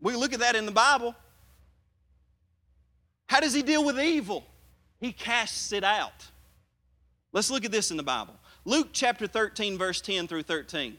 [0.00, 1.14] We look at that in the Bible.
[3.26, 4.44] How does he deal with evil?
[5.00, 6.26] He casts it out.
[7.32, 8.34] Let's look at this in the Bible.
[8.64, 10.98] Luke chapter 13, verse 10 through 13.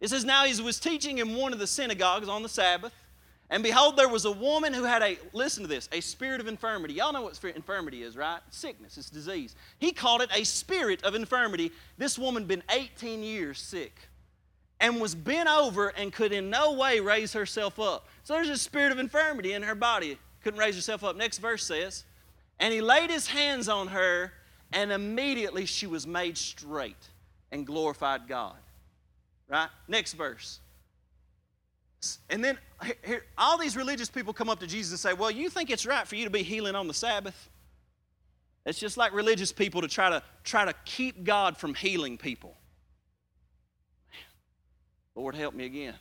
[0.00, 2.92] It says, Now he was teaching in one of the synagogues on the Sabbath,
[3.48, 6.46] And behold, there was a woman who had a, listen to this, a spirit of
[6.46, 6.94] infirmity.
[6.94, 8.40] Y'all know what infirmity is, right?
[8.50, 9.54] Sickness, it's disease.
[9.78, 11.72] He called it a spirit of infirmity.
[11.98, 14.08] This woman been 18 years sick
[14.80, 18.08] and was bent over and could in no way raise herself up.
[18.24, 20.18] So there's a spirit of infirmity in her body.
[20.42, 21.16] Couldn't raise herself up.
[21.16, 22.04] Next verse says,
[22.58, 24.32] And he laid his hands on her,
[24.72, 27.08] and immediately she was made straight
[27.50, 28.56] and glorified God.
[29.48, 29.68] Right?
[29.88, 30.60] Next verse.
[32.30, 32.58] And then
[33.04, 35.84] here, all these religious people come up to Jesus and say, Well, you think it's
[35.84, 37.50] right for you to be healing on the Sabbath?
[38.64, 42.56] It's just like religious people to try to try to keep God from healing people.
[45.14, 45.94] Lord, help me again.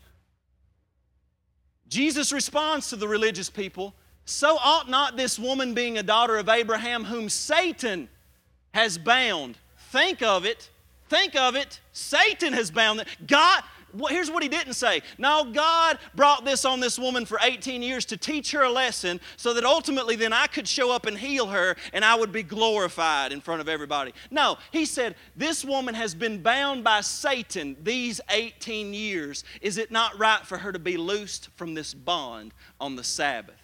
[1.88, 6.48] Jesus responds to the religious people So ought not this woman, being a daughter of
[6.48, 8.08] Abraham, whom Satan
[8.74, 9.58] has bound,
[9.92, 10.70] think of it,
[11.10, 13.04] think of it, Satan has bound.
[13.26, 13.64] God,
[13.94, 15.02] well, here's what he didn't say.
[15.18, 19.20] No, God brought this on this woman for 18 years to teach her a lesson
[19.36, 22.44] so that ultimately then I could show up and heal her and I would be
[22.44, 24.14] glorified in front of everybody.
[24.30, 29.44] No, he said, This woman has been bound by Satan these 18 years.
[29.62, 33.56] Is it not right for her to be loosed from this bond on the Sabbath?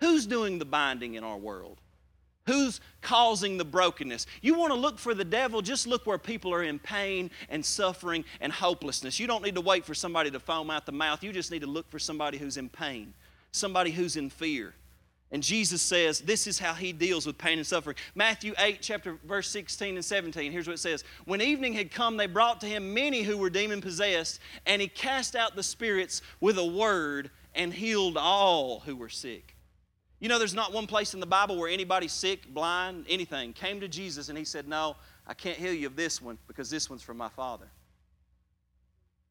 [0.00, 1.80] Who's doing the binding in our world?
[2.46, 4.26] Who's causing the brokenness?
[4.40, 7.64] You want to look for the devil, just look where people are in pain and
[7.64, 9.18] suffering and hopelessness.
[9.18, 11.24] You don't need to wait for somebody to foam out the mouth.
[11.24, 13.14] You just need to look for somebody who's in pain,
[13.50, 14.74] somebody who's in fear.
[15.32, 17.96] And Jesus says this is how he deals with pain and suffering.
[18.14, 20.52] Matthew 8, chapter verse 16 and 17.
[20.52, 21.02] Here's what it says.
[21.24, 24.86] When evening had come, they brought to him many who were demon possessed, and he
[24.86, 29.55] cast out the spirits with a word and healed all who were sick
[30.18, 33.80] you know, there's not one place in the Bible where anybody sick, blind, anything came
[33.80, 34.96] to Jesus and he said, No,
[35.26, 37.66] I can't heal you of this one because this one's from my Father.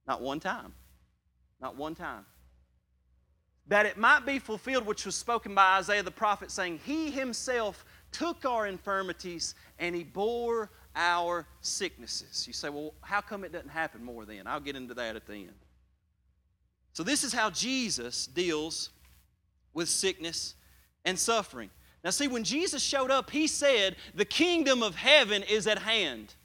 [0.08, 0.74] Not one time.
[1.60, 2.26] Not one time.
[3.68, 7.84] That it might be fulfilled, which was spoken by Isaiah the prophet, saying, He himself
[8.12, 12.46] took our infirmities and he bore our sicknesses.
[12.46, 14.46] You say, Well, how come it doesn't happen more then?
[14.46, 15.56] I'll get into that at the end.
[16.94, 18.92] So, this is how Jesus deals
[19.74, 20.54] with sickness
[21.06, 21.70] and suffering.
[22.04, 26.36] Now, see, when Jesus showed up, he said, The kingdom of heaven is at hand.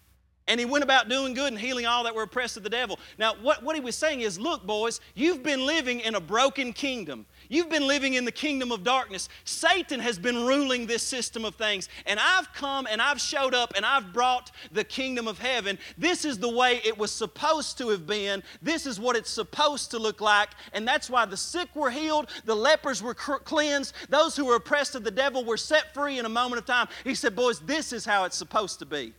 [0.49, 2.99] And he went about doing good and healing all that were oppressed of the devil.
[3.19, 6.73] Now, what, what he was saying is, Look, boys, you've been living in a broken
[6.73, 7.27] kingdom.
[7.51, 9.29] You've been living in the kingdom of darkness.
[9.45, 11.89] Satan has been ruling this system of things.
[12.07, 15.77] And I've come and I've showed up and I've brought the kingdom of heaven.
[15.99, 18.45] This is the way it was supposed to have been.
[18.63, 20.51] This is what it's supposed to look like.
[20.73, 24.95] And that's why the sick were healed, the lepers were cleansed, those who were oppressed
[24.95, 26.87] of the devil were set free in a moment of time.
[27.03, 29.13] He said, Boys, this is how it's supposed to be.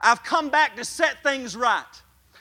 [0.00, 1.84] I've come back to set things right.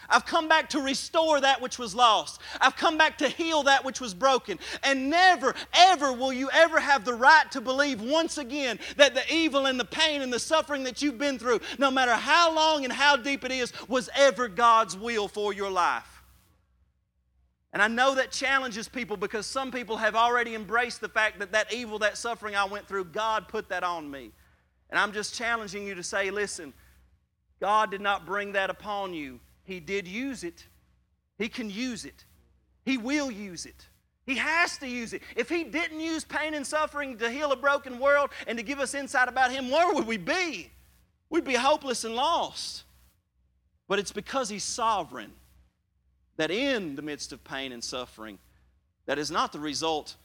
[0.09, 2.41] I've come back to restore that which was lost.
[2.61, 4.59] I've come back to heal that which was broken.
[4.83, 9.23] And never, ever will you ever have the right to believe once again that the
[9.33, 12.83] evil and the pain and the suffering that you've been through, no matter how long
[12.83, 16.17] and how deep it is, was ever God's will for your life.
[17.73, 21.51] And I know that challenges people because some people have already embraced the fact that
[21.51, 24.31] that evil, that suffering I went through, God put that on me.
[24.89, 26.73] And I'm just challenging you to say, listen,
[27.59, 29.39] God did not bring that upon you.
[29.67, 30.65] He did use it.
[31.37, 32.25] He can use it.
[32.85, 33.85] He will use it.
[34.25, 35.21] He has to use it.
[35.35, 38.79] If He didn't use pain and suffering to heal a broken world and to give
[38.79, 40.71] us insight about Him, where would we be?
[41.29, 42.85] We'd be hopeless and lost.
[43.89, 45.33] But it's because He's sovereign
[46.37, 48.39] that in the midst of pain and suffering,
[49.05, 50.15] that is not the result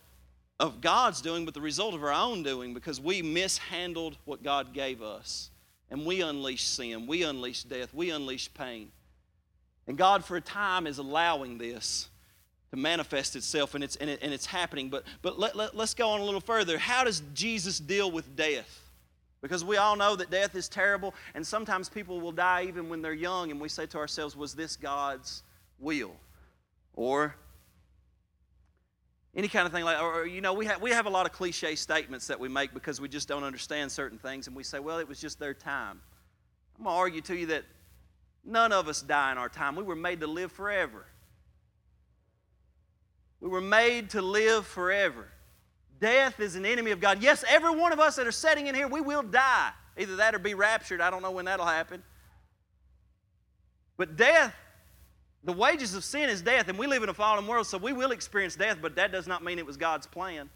[0.61, 4.73] of God's doing, but the result of our own doing because we mishandled what God
[4.73, 5.51] gave us.
[5.91, 8.93] And we unleash sin, we unleash death, we unleash pain.
[9.87, 12.09] And God, for a time, is allowing this
[12.71, 14.89] to manifest itself, and it's, and, it, and it's happening.
[14.89, 16.79] But, but let, let, let's go on a little further.
[16.79, 18.81] How does Jesus deal with death?
[19.43, 23.03] Because we all know that death is terrible, and sometimes people will die even when
[23.03, 25.43] they're young, and we say to ourselves, Was this God's
[25.79, 26.13] will?
[26.95, 27.35] Or
[29.35, 31.33] any kind of thing like or you know we have we have a lot of
[31.33, 34.79] cliche statements that we make because we just don't understand certain things and we say
[34.79, 36.01] well it was just their time
[36.79, 37.65] i'm going to argue to you that
[38.45, 39.77] None of us die in our time.
[39.77, 41.07] We were made to live forever.
[43.41, 45.29] We were made to live forever.
[46.01, 47.23] Death is an enemy of God.
[47.23, 49.71] Yes, every one of us that are sitting in here, we will die.
[49.97, 51.01] Either that or be raptured.
[51.01, 52.03] I don't know when that'll happen.
[53.97, 54.55] But death,
[55.45, 57.93] the wages of sin is death, and we live in a fallen world, so we
[57.93, 60.51] will experience death, but that does not mean it was God's plan.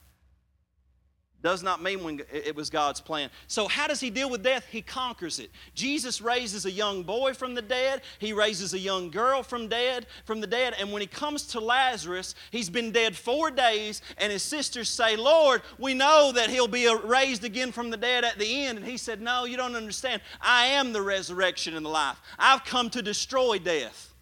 [1.43, 3.31] Does not mean when it was God's plan.
[3.47, 4.67] So, how does he deal with death?
[4.71, 5.51] He conquers it.
[5.75, 8.03] Jesus raises a young boy from the dead.
[8.19, 10.75] He raises a young girl from dead, from the dead.
[10.79, 15.15] And when he comes to Lazarus, he's been dead four days, and his sisters say,
[15.17, 18.79] Lord, we know that he'll be raised again from the dead at the end.
[18.79, 20.23] And he said, No, you don't understand.
[20.41, 22.21] I am the resurrection and the life.
[22.39, 24.15] I've come to destroy death.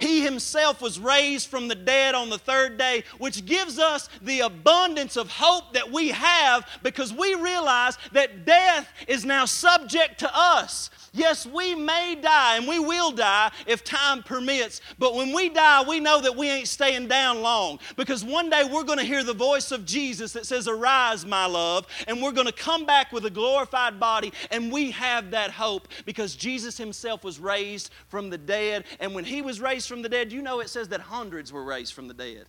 [0.00, 4.40] He himself was raised from the dead on the third day, which gives us the
[4.40, 10.30] abundance of hope that we have because we realize that death is now subject to
[10.34, 10.90] us.
[11.12, 15.82] Yes, we may die and we will die if time permits, but when we die,
[15.86, 19.24] we know that we ain't staying down long because one day we're going to hear
[19.24, 23.12] the voice of Jesus that says, Arise, my love, and we're going to come back
[23.12, 28.30] with a glorified body, and we have that hope because Jesus himself was raised from
[28.30, 28.84] the dead.
[29.00, 31.64] And when he was raised from the dead, you know it says that hundreds were
[31.64, 32.46] raised from the dead.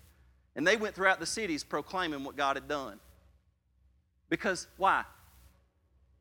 [0.55, 2.99] And they went throughout the cities proclaiming what God had done.
[4.29, 5.03] Because why?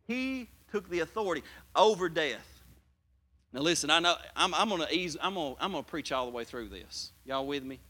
[0.08, 1.44] He took the authority
[1.76, 2.46] over death.
[3.52, 5.16] Now listen, I know I'm, I'm gonna ease.
[5.20, 7.12] I'm gonna I'm gonna preach all the way through this.
[7.24, 7.80] Y'all with me?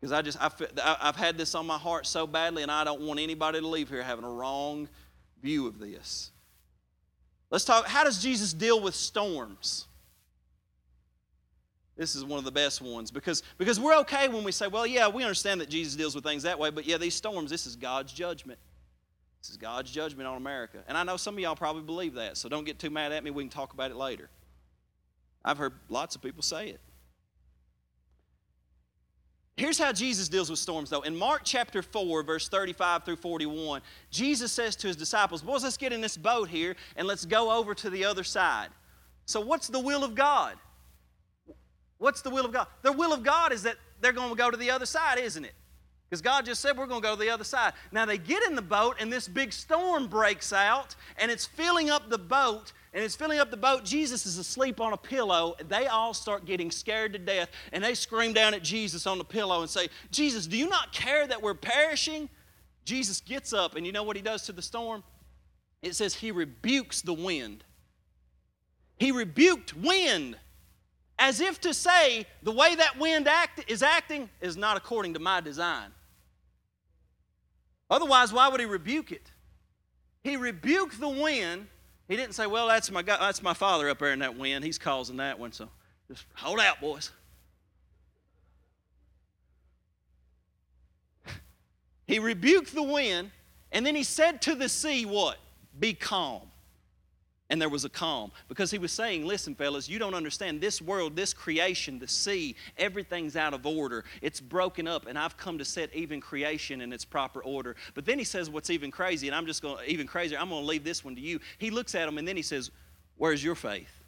[0.00, 3.00] Because I just I, I've had this on my heart so badly, and I don't
[3.00, 4.88] want anybody to leave here having a wrong
[5.42, 6.30] view of this.
[7.50, 7.86] Let's talk.
[7.86, 9.86] How does Jesus deal with storms?
[11.96, 14.86] This is one of the best ones because, because we're okay when we say, well,
[14.86, 17.66] yeah, we understand that Jesus deals with things that way, but yeah, these storms, this
[17.66, 18.58] is God's judgment.
[19.40, 20.78] This is God's judgment on America.
[20.88, 23.24] And I know some of y'all probably believe that, so don't get too mad at
[23.24, 23.30] me.
[23.30, 24.28] We can talk about it later.
[25.44, 26.80] I've heard lots of people say it.
[29.56, 31.00] Here's how Jesus deals with storms, though.
[31.00, 33.80] In Mark chapter 4, verse 35 through 41,
[34.10, 37.56] Jesus says to his disciples, Boys, let's get in this boat here and let's go
[37.56, 38.68] over to the other side.
[39.24, 40.56] So, what's the will of God?
[41.98, 42.66] What's the will of God?
[42.82, 45.44] The will of God is that they're going to go to the other side, isn't
[45.44, 45.54] it?
[46.08, 47.72] Because God just said we're going to go to the other side.
[47.90, 51.90] Now they get in the boat, and this big storm breaks out, and it's filling
[51.90, 52.72] up the boat.
[52.94, 53.84] And it's filling up the boat.
[53.84, 55.54] Jesus is asleep on a pillow.
[55.68, 59.24] They all start getting scared to death, and they scream down at Jesus on the
[59.24, 62.30] pillow and say, Jesus, do you not care that we're perishing?
[62.86, 65.02] Jesus gets up, and you know what he does to the storm?
[65.82, 67.64] It says he rebukes the wind.
[68.96, 70.38] He rebuked wind
[71.18, 75.20] as if to say, the way that wind act, is acting is not according to
[75.20, 75.90] my design.
[77.88, 79.30] Otherwise, why would he rebuke it?
[80.22, 81.68] He rebuked the wind.
[82.08, 84.64] He didn't say, Well, that's my, God, that's my father up there in that wind.
[84.64, 85.68] He's causing that one, so
[86.08, 87.10] just hold out, boys.
[92.06, 93.30] he rebuked the wind,
[93.72, 95.38] and then he said to the sea, What?
[95.78, 96.45] Be calm.
[97.48, 100.60] And there was a calm because he was saying, Listen, fellas, you don't understand.
[100.60, 104.04] This world, this creation, the sea, everything's out of order.
[104.20, 107.76] It's broken up, and I've come to set even creation in its proper order.
[107.94, 110.48] But then he says, What's even crazy, and I'm just going to, even crazier, I'm
[110.48, 111.38] going to leave this one to you.
[111.58, 112.72] He looks at him, and then he says,
[113.16, 114.02] Where's your faith?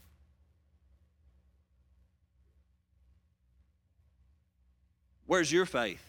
[5.26, 6.02] Where's your faith?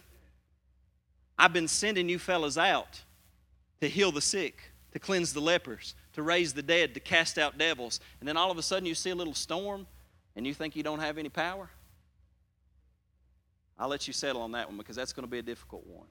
[1.38, 3.02] I've been sending you fellas out
[3.82, 7.57] to heal the sick, to cleanse the lepers, to raise the dead, to cast out
[7.57, 9.88] devils, and then all of a sudden you see a little storm
[10.36, 11.70] and you think you don't have any power?
[13.78, 16.07] I'll let you settle on that one because that's going to be a difficult one.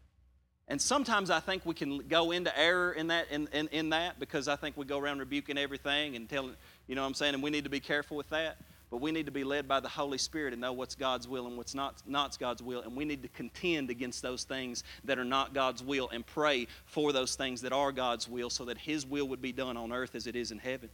[0.69, 4.21] And sometimes I think we can go into error in that, in, in, in that
[4.21, 6.55] because I think we go around rebuking everything and telling,
[6.87, 8.59] you know what I'm saying, and we need to be careful with that.
[8.91, 11.47] But we need to be led by the Holy Spirit and know what's God's will
[11.47, 12.81] and what's not, not God's will.
[12.81, 16.69] And we need to contend against those things that are not God's will and pray
[16.87, 19.93] for those things that are God's will so that His will would be done on
[19.93, 20.89] earth as it is in heaven.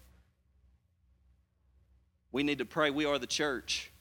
[2.33, 2.91] We need to pray.
[2.91, 3.93] We are the church.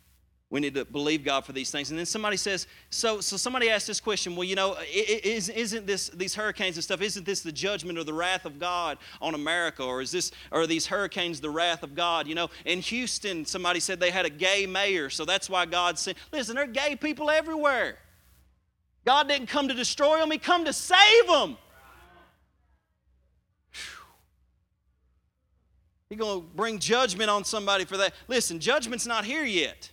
[0.54, 1.90] We need to believe God for these things.
[1.90, 5.88] And then somebody says, so, so somebody asked this question, well, you know, is, isn't
[5.88, 9.34] this, these hurricanes and stuff, isn't this the judgment or the wrath of God on
[9.34, 9.82] America?
[9.84, 12.28] Or is this, are these hurricanes the wrath of God?
[12.28, 15.98] You know, in Houston, somebody said they had a gay mayor, so that's why God
[15.98, 17.98] sent, listen, there are gay people everywhere.
[19.06, 21.58] God didn't come to destroy them, He come to save them.
[26.10, 28.14] He's going to bring judgment on somebody for that.
[28.28, 29.90] Listen, judgment's not here yet.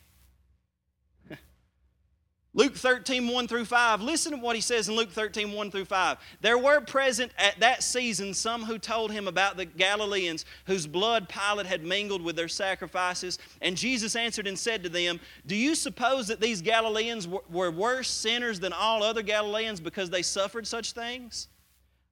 [2.53, 4.03] Luke 13, 1 through 5.
[4.03, 6.19] Listen to what he says in Luke 13, 1 through 5.
[6.41, 11.29] There were present at that season some who told him about the Galileans whose blood
[11.29, 13.39] Pilate had mingled with their sacrifices.
[13.63, 18.11] And Jesus answered and said to them, Do you suppose that these Galileans were worse
[18.11, 21.49] sinners than all other Galileans because they suffered such things?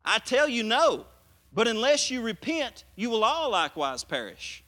[0.05, 1.07] I tell you, no.
[1.53, 4.63] But unless you repent, you will all likewise perish.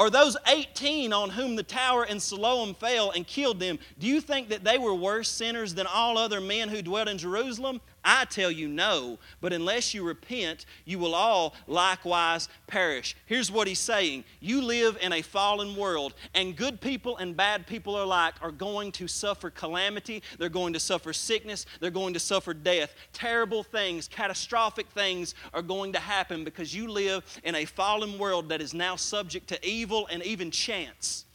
[0.00, 4.22] Or those 18 on whom the tower in Siloam fell and killed them, do you
[4.22, 7.82] think that they were worse sinners than all other men who dwelt in Jerusalem?
[8.04, 13.14] I tell you no, but unless you repent, you will all likewise perish.
[13.26, 17.66] Here's what he's saying You live in a fallen world, and good people and bad
[17.66, 20.22] people alike are going to suffer calamity.
[20.38, 21.66] They're going to suffer sickness.
[21.80, 22.94] They're going to suffer death.
[23.12, 28.48] Terrible things, catastrophic things are going to happen because you live in a fallen world
[28.48, 31.26] that is now subject to evil and even chance.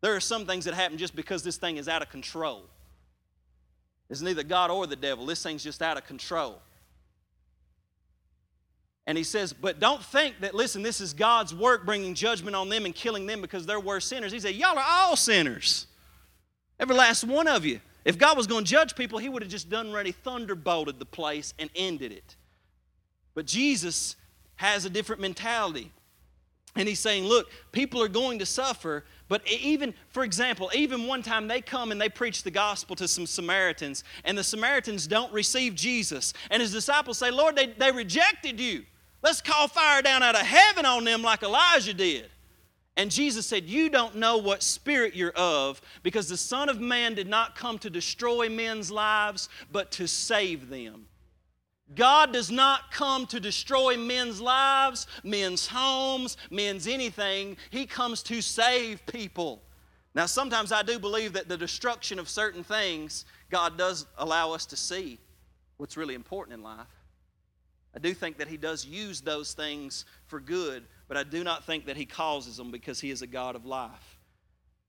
[0.00, 2.62] There are some things that happen just because this thing is out of control.
[4.10, 5.26] It's neither God or the devil.
[5.26, 6.60] This thing's just out of control.
[9.06, 12.68] And he says, but don't think that, listen, this is God's work bringing judgment on
[12.68, 14.32] them and killing them because they're worse sinners.
[14.32, 15.86] He said, y'all are all sinners.
[16.78, 17.80] Every last one of you.
[18.04, 21.06] If God was going to judge people, he would have just done ready, thunderbolted the
[21.06, 22.36] place and ended it.
[23.34, 24.16] But Jesus
[24.56, 25.90] has a different mentality.
[26.76, 31.22] And he's saying, look, people are going to suffer, but even, for example, even one
[31.22, 35.32] time they come and they preach the gospel to some Samaritans, and the Samaritans don't
[35.32, 36.32] receive Jesus.
[36.50, 38.84] And his disciples say, Lord, they, they rejected you.
[39.22, 42.30] Let's call fire down out of heaven on them like Elijah did.
[42.96, 47.14] And Jesus said, You don't know what spirit you're of, because the Son of Man
[47.14, 51.06] did not come to destroy men's lives, but to save them.
[51.94, 57.56] God does not come to destroy men's lives, men's homes, men's anything.
[57.70, 59.62] He comes to save people.
[60.14, 64.66] Now, sometimes I do believe that the destruction of certain things, God does allow us
[64.66, 65.18] to see
[65.76, 66.86] what's really important in life.
[67.94, 71.64] I do think that He does use those things for good, but I do not
[71.64, 74.18] think that He causes them because He is a God of life.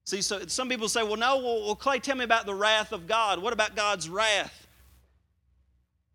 [0.04, 3.06] See, so some people say, well, no, well, Clay, tell me about the wrath of
[3.06, 3.40] God.
[3.40, 4.66] What about God's wrath?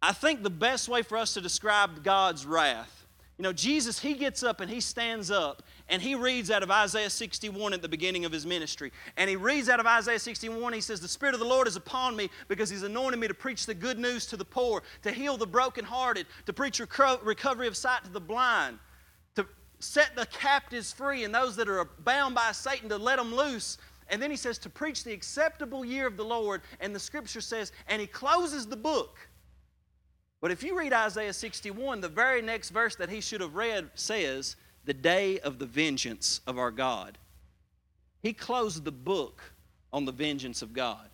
[0.01, 2.95] I think the best way for us to describe God's wrath,
[3.37, 6.71] you know, Jesus, he gets up and he stands up and he reads out of
[6.71, 8.93] Isaiah 61 at the beginning of his ministry.
[9.17, 11.75] And he reads out of Isaiah 61, he says, The Spirit of the Lord is
[11.75, 15.11] upon me because he's anointed me to preach the good news to the poor, to
[15.11, 18.79] heal the brokenhearted, to preach recovery of sight to the blind,
[19.35, 19.45] to
[19.79, 23.77] set the captives free and those that are bound by Satan to let them loose.
[24.07, 26.61] And then he says, To preach the acceptable year of the Lord.
[26.79, 29.17] And the scripture says, and he closes the book
[30.41, 33.89] but if you read Isaiah 61, the very next verse that he should have read
[33.95, 34.55] says,
[34.85, 37.17] The day of the vengeance of our God.
[38.21, 39.41] He closed the book
[39.93, 41.09] on the vengeance of God.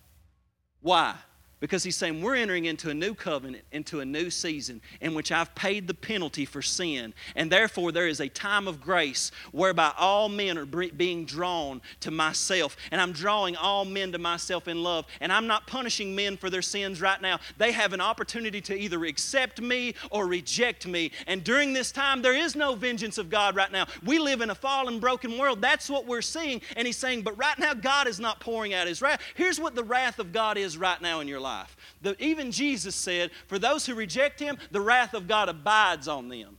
[0.80, 1.14] Why?
[1.62, 5.30] Because he's saying we're entering into a new covenant, into a new season in which
[5.30, 7.14] I've paid the penalty for sin.
[7.36, 12.10] And therefore, there is a time of grace whereby all men are being drawn to
[12.10, 12.76] myself.
[12.90, 15.06] And I'm drawing all men to myself in love.
[15.20, 17.38] And I'm not punishing men for their sins right now.
[17.58, 21.12] They have an opportunity to either accept me or reject me.
[21.28, 23.86] And during this time, there is no vengeance of God right now.
[24.04, 25.62] We live in a fallen, broken world.
[25.62, 26.60] That's what we're seeing.
[26.74, 29.20] And he's saying, but right now, God is not pouring out his wrath.
[29.36, 31.76] Here's what the wrath of God is right now in your life life.
[32.00, 36.28] The, even Jesus said, For those who reject him, the wrath of God abides on
[36.28, 36.58] them.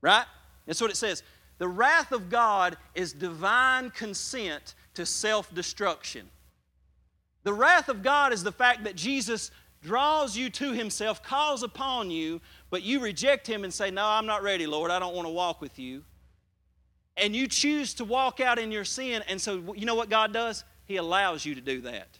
[0.00, 0.24] Right?
[0.66, 1.22] That's what it says.
[1.58, 6.28] The wrath of God is divine consent to self destruction.
[7.44, 9.50] The wrath of God is the fact that Jesus
[9.82, 12.40] draws you to himself, calls upon you,
[12.70, 14.90] but you reject him and say, No, I'm not ready, Lord.
[14.90, 16.02] I don't want to walk with you.
[17.16, 19.22] And you choose to walk out in your sin.
[19.28, 20.64] And so, you know what God does?
[20.84, 22.18] He allows you to do that.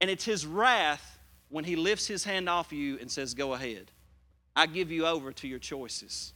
[0.00, 3.90] And it's his wrath when he lifts his hand off you and says, Go ahead.
[4.56, 6.32] I give you over to your choices.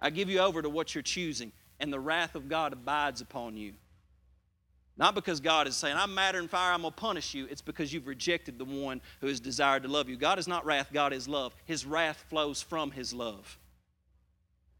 [0.00, 1.52] I give you over to what you're choosing.
[1.80, 3.74] And the wrath of God abides upon you.
[4.96, 7.46] Not because God is saying, I'm matter and fire, I'm going to punish you.
[7.48, 10.16] It's because you've rejected the one who has desired to love you.
[10.16, 11.54] God is not wrath, God is love.
[11.66, 13.58] His wrath flows from His love.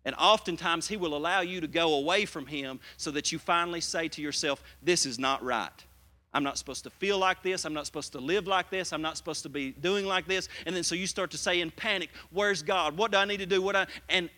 [0.04, 3.80] And oftentimes, He will allow you to go away from Him so that you finally
[3.80, 5.84] say to yourself, This is not right.
[6.34, 7.64] I'm not supposed to feel like this.
[7.64, 8.92] I'm not supposed to live like this.
[8.92, 10.48] I'm not supposed to be doing like this.
[10.66, 12.96] And then so you start to say in panic, Where's God?
[12.96, 13.62] What do I need to do?
[13.62, 14.28] What I and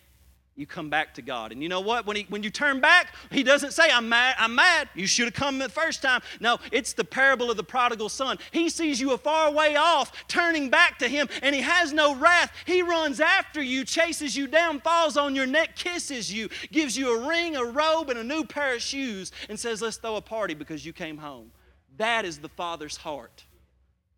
[0.55, 1.51] you come back to God.
[1.51, 2.05] And you know what?
[2.05, 4.89] When, he, when you turn back, he doesn't say, I'm mad, I'm mad.
[4.93, 6.21] You should have come the first time.
[6.41, 8.37] No, it's the parable of the prodigal son.
[8.51, 12.15] He sees you a far way off, turning back to him, and he has no
[12.15, 12.51] wrath.
[12.65, 17.17] He runs after you, chases you down, falls on your neck, kisses you, gives you
[17.17, 20.21] a ring, a robe, and a new pair of shoes, and says, Let's throw a
[20.21, 21.51] party because you came home.
[22.01, 23.43] That is the Father's heart.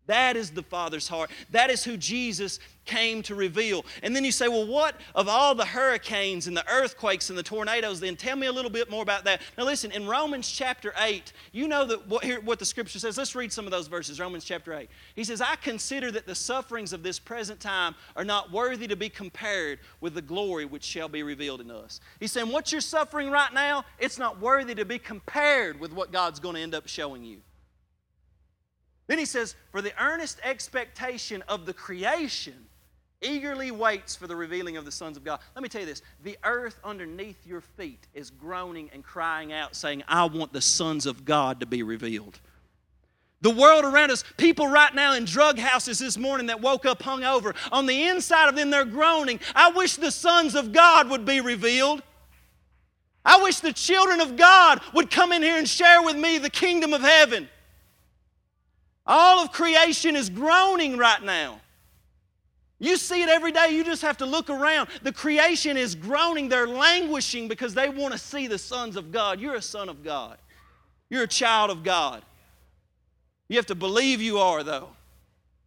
[0.06, 1.30] That is the Father's heart.
[1.50, 3.84] That is who Jesus came to reveal.
[4.02, 7.42] And then you say, well, what of all the hurricanes and the earthquakes and the
[7.42, 8.00] tornadoes?
[8.00, 9.42] Then tell me a little bit more about that.
[9.58, 13.18] Now, listen, in Romans chapter 8, you know that what, here, what the scripture says.
[13.18, 14.18] Let's read some of those verses.
[14.18, 14.88] Romans chapter 8.
[15.14, 18.96] He says, I consider that the sufferings of this present time are not worthy to
[18.96, 22.00] be compared with the glory which shall be revealed in us.
[22.18, 26.12] He's saying, what you're suffering right now, it's not worthy to be compared with what
[26.12, 27.42] God's going to end up showing you.
[29.06, 32.66] Then he says, For the earnest expectation of the creation
[33.24, 35.40] eagerly waits for the revealing of the sons of God.
[35.54, 39.74] Let me tell you this the earth underneath your feet is groaning and crying out,
[39.74, 42.40] saying, I want the sons of God to be revealed.
[43.40, 47.02] The world around us, people right now in drug houses this morning that woke up
[47.02, 49.38] hungover, on the inside of them they're groaning.
[49.54, 52.02] I wish the sons of God would be revealed.
[53.22, 56.50] I wish the children of God would come in here and share with me the
[56.50, 57.48] kingdom of heaven.
[59.06, 61.60] All of creation is groaning right now.
[62.78, 63.68] You see it every day.
[63.70, 64.88] You just have to look around.
[65.02, 66.48] The creation is groaning.
[66.48, 69.40] They're languishing because they want to see the sons of God.
[69.40, 70.38] You're a son of God,
[71.08, 72.22] you're a child of God.
[73.48, 74.88] You have to believe you are, though.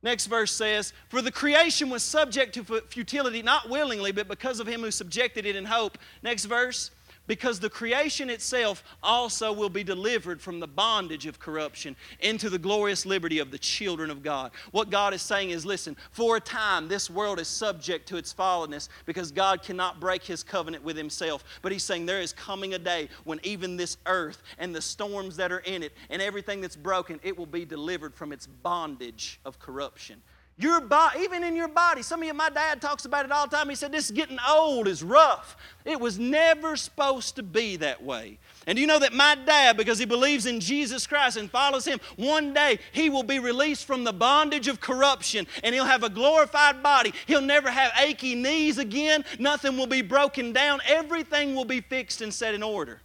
[0.01, 4.67] Next verse says, For the creation was subject to futility, not willingly, but because of
[4.67, 5.97] him who subjected it in hope.
[6.23, 6.91] Next verse,
[7.27, 12.57] because the creation itself also will be delivered from the bondage of corruption into the
[12.57, 14.51] glorious liberty of the children of God.
[14.71, 18.33] What God is saying is listen, for a time this world is subject to its
[18.33, 21.43] fallenness because God cannot break his covenant with himself.
[21.61, 25.35] But he's saying there is coming a day when even this earth and the storms
[25.37, 29.39] that are in it and everything that's broken, it will be delivered from its bondage
[29.45, 30.21] of corruption.
[30.59, 33.45] Your body, even in your body, some of you, my dad talks about it all
[33.47, 33.69] the time.
[33.69, 35.55] He said, This getting old is rough.
[35.85, 38.39] It was never supposed to be that way.
[38.65, 41.85] And do you know that my dad, because he believes in Jesus Christ and follows
[41.85, 46.03] him, one day he will be released from the bondage of corruption and he'll have
[46.03, 47.13] a glorified body.
[47.27, 49.25] He'll never have achy knees again.
[49.37, 50.79] Nothing will be broken down.
[50.87, 52.99] Everything will be fixed and set in order.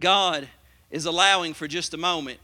[0.00, 0.48] God
[0.94, 2.38] is allowing for just a moment.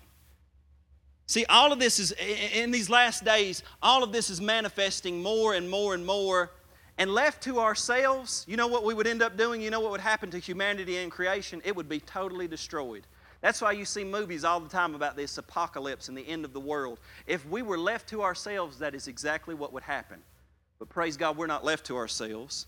[1.26, 2.10] See, all of this is,
[2.52, 6.50] in these last days, all of this is manifesting more and more and more.
[6.98, 9.62] And left to ourselves, you know what we would end up doing?
[9.62, 11.62] You know what would happen to humanity and creation?
[11.64, 13.06] It would be totally destroyed.
[13.40, 16.52] That's why you see movies all the time about this apocalypse and the end of
[16.52, 16.98] the world.
[17.28, 20.20] If we were left to ourselves, that is exactly what would happen.
[20.80, 22.66] But praise God, we're not left to ourselves.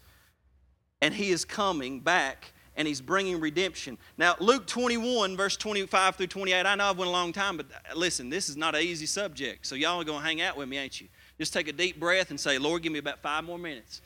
[1.00, 3.98] And He is coming back and he's bringing redemption.
[4.16, 7.66] Now, Luke 21, verse 25 through 28, I know I've went a long time, but
[7.70, 9.66] uh, listen, this is not an easy subject.
[9.66, 11.08] So y'all are going to hang out with me, ain't you?
[11.38, 14.00] Just take a deep breath and say, Lord, give me about five more minutes.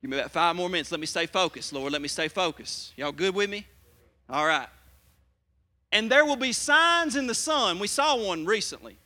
[0.00, 0.90] Give me about five more minutes.
[0.90, 1.92] Let me stay focused, Lord.
[1.92, 2.92] Let me stay focused.
[2.96, 3.66] Y'all good with me?
[4.28, 4.68] All right.
[5.92, 7.78] And there will be signs in the sun.
[7.78, 8.96] We saw one recently.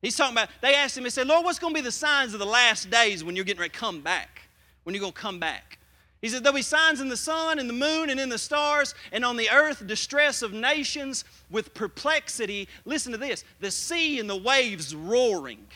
[0.00, 2.34] He's talking about, they asked him, they said, Lord, what's going to be the signs
[2.34, 4.42] of the last days when you're getting ready to come back?
[4.84, 5.78] When you're going to come back?
[6.22, 8.94] He said, There'll be signs in the sun and the moon and in the stars,
[9.10, 12.68] and on the earth, distress of nations with perplexity.
[12.84, 15.66] Listen to this the sea and the waves roaring.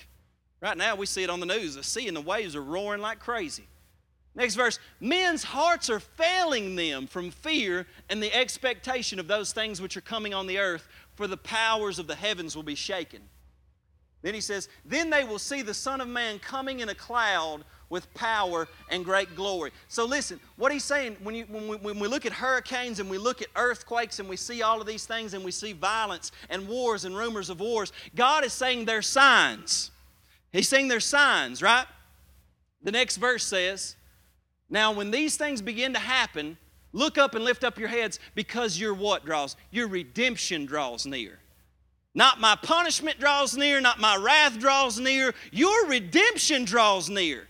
[0.62, 1.74] Right now, we see it on the news.
[1.74, 3.64] The sea and the waves are roaring like crazy.
[4.36, 9.80] Next verse men's hearts are failing them from fear and the expectation of those things
[9.80, 13.22] which are coming on the earth, for the powers of the heavens will be shaken.
[14.22, 17.64] Then he says, Then they will see the Son of Man coming in a cloud
[17.88, 19.70] with power and great glory.
[19.88, 23.08] So listen, what he's saying, when, you, when, we, when we look at hurricanes and
[23.08, 26.32] we look at earthquakes and we see all of these things and we see violence
[26.50, 29.90] and wars and rumors of wars, God is saying they're signs.
[30.52, 31.86] He's saying they're signs, right?
[32.82, 33.96] The next verse says,
[34.68, 36.56] Now when these things begin to happen,
[36.92, 39.56] look up and lift up your heads because your what draws?
[39.70, 41.38] Your redemption draws near.
[42.14, 47.46] Not my punishment draws near, not my wrath draws near, your redemption draws near.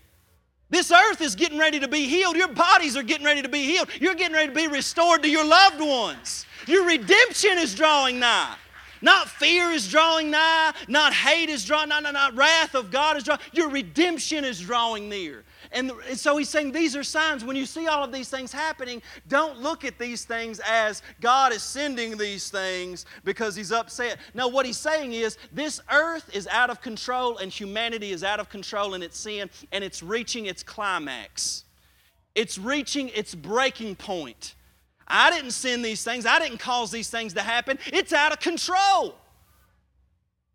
[0.69, 2.35] This earth is getting ready to be healed.
[2.35, 3.89] Your bodies are getting ready to be healed.
[4.01, 6.45] You're getting ready to be restored to your loved ones.
[6.67, 8.55] Your redemption is drawing nigh.
[9.01, 13.15] Not fear is drawing nigh, not hate is drawing nigh, not, not wrath of God
[13.15, 13.39] is drawing.
[13.53, 15.43] Your redemption is drawing near.
[15.71, 17.43] And, so he's saying these are signs.
[17.43, 21.53] When you see all of these things happening, don't look at these things as God
[21.53, 24.17] is sending these things because he's upset.
[24.33, 28.39] No, what he's saying is this earth is out of control and humanity is out
[28.39, 31.65] of control in its sin and it's reaching its climax.
[32.35, 34.55] It's reaching its breaking point.
[35.07, 37.79] I didn't send these things, I didn't cause these things to happen.
[37.87, 39.15] It's out of control.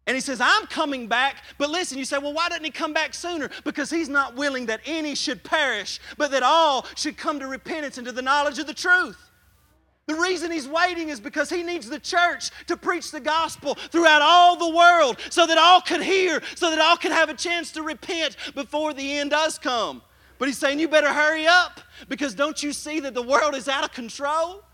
[0.06, 1.36] And he says, I'm coming back.
[1.58, 3.50] But listen, you say, well, why didn't he come back sooner?
[3.64, 7.98] Because he's not willing that any should perish, but that all should come to repentance
[7.98, 9.30] and to the knowledge of the truth.
[10.06, 14.20] The reason he's waiting is because he needs the church to preach the gospel throughout
[14.20, 17.70] all the world so that all could hear, so that all could have a chance
[17.72, 20.02] to repent before the end does come.
[20.38, 23.68] But he's saying, You better hurry up because don't you see that the world is
[23.68, 24.64] out of control?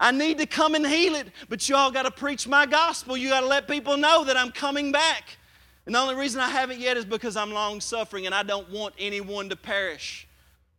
[0.00, 3.18] I need to come and heal it, but you all got to preach my gospel.
[3.18, 5.36] You got to let people know that I'm coming back.
[5.84, 8.70] And the only reason I haven't yet is because I'm long suffering and I don't
[8.70, 10.26] want anyone to perish.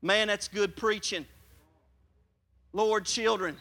[0.02, 1.28] Man, that's good preaching.
[2.74, 3.58] Lord, children.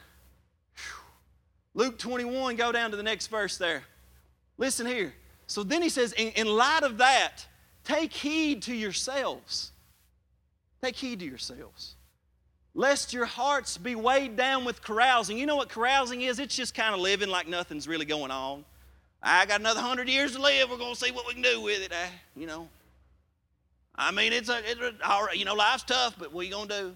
[1.75, 3.83] Luke 21, go down to the next verse there.
[4.57, 5.13] Listen here.
[5.47, 7.47] So then he says, in, in light of that,
[7.85, 9.73] take heed to yourselves.
[10.83, 11.97] Take heed to yourselves.
[12.81, 15.37] Lest your hearts be weighed down with carousing.
[15.37, 16.39] You know what carousing is?
[16.39, 18.65] It's just kind of living like nothing's really going on.
[19.23, 20.71] I got another hundred years to live.
[20.71, 21.93] We're going to see what we can do with it.
[21.93, 22.71] I, you know.
[23.97, 26.69] I mean, it's a, it's a you know, life's tough, but what are you going
[26.69, 26.95] to do?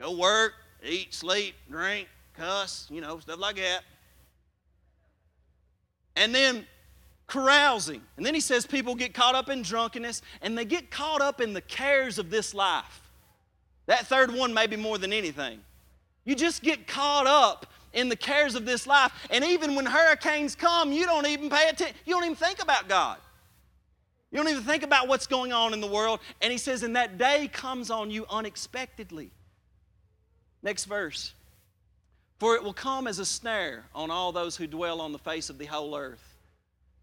[0.00, 0.52] Go work,
[0.84, 2.06] eat, sleep, drink,
[2.36, 3.80] cuss, you know, stuff like that.
[6.14, 6.66] And then
[7.26, 8.02] carousing.
[8.18, 11.40] And then he says people get caught up in drunkenness and they get caught up
[11.40, 12.99] in the cares of this life.
[13.90, 15.58] That third one, maybe more than anything.
[16.24, 19.10] You just get caught up in the cares of this life.
[19.30, 21.96] And even when hurricanes come, you don't even pay attention.
[22.06, 23.18] You don't even think about God.
[24.30, 26.20] You don't even think about what's going on in the world.
[26.40, 29.32] And he says, and that day comes on you unexpectedly.
[30.62, 31.34] Next verse.
[32.38, 35.50] For it will come as a snare on all those who dwell on the face
[35.50, 36.36] of the whole earth.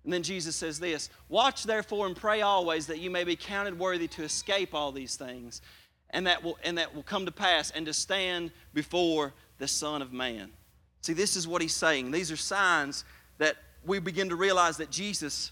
[0.06, 3.78] And then Jesus says this Watch therefore and pray always that you may be counted
[3.78, 5.62] worthy to escape all these things,
[6.12, 10.02] and that will, and that will come to pass, and to stand before the Son
[10.02, 10.52] of Man.
[11.02, 12.12] See, this is what he's saying.
[12.12, 13.06] These are signs
[13.38, 13.56] that
[13.86, 15.52] we begin to realize that Jesus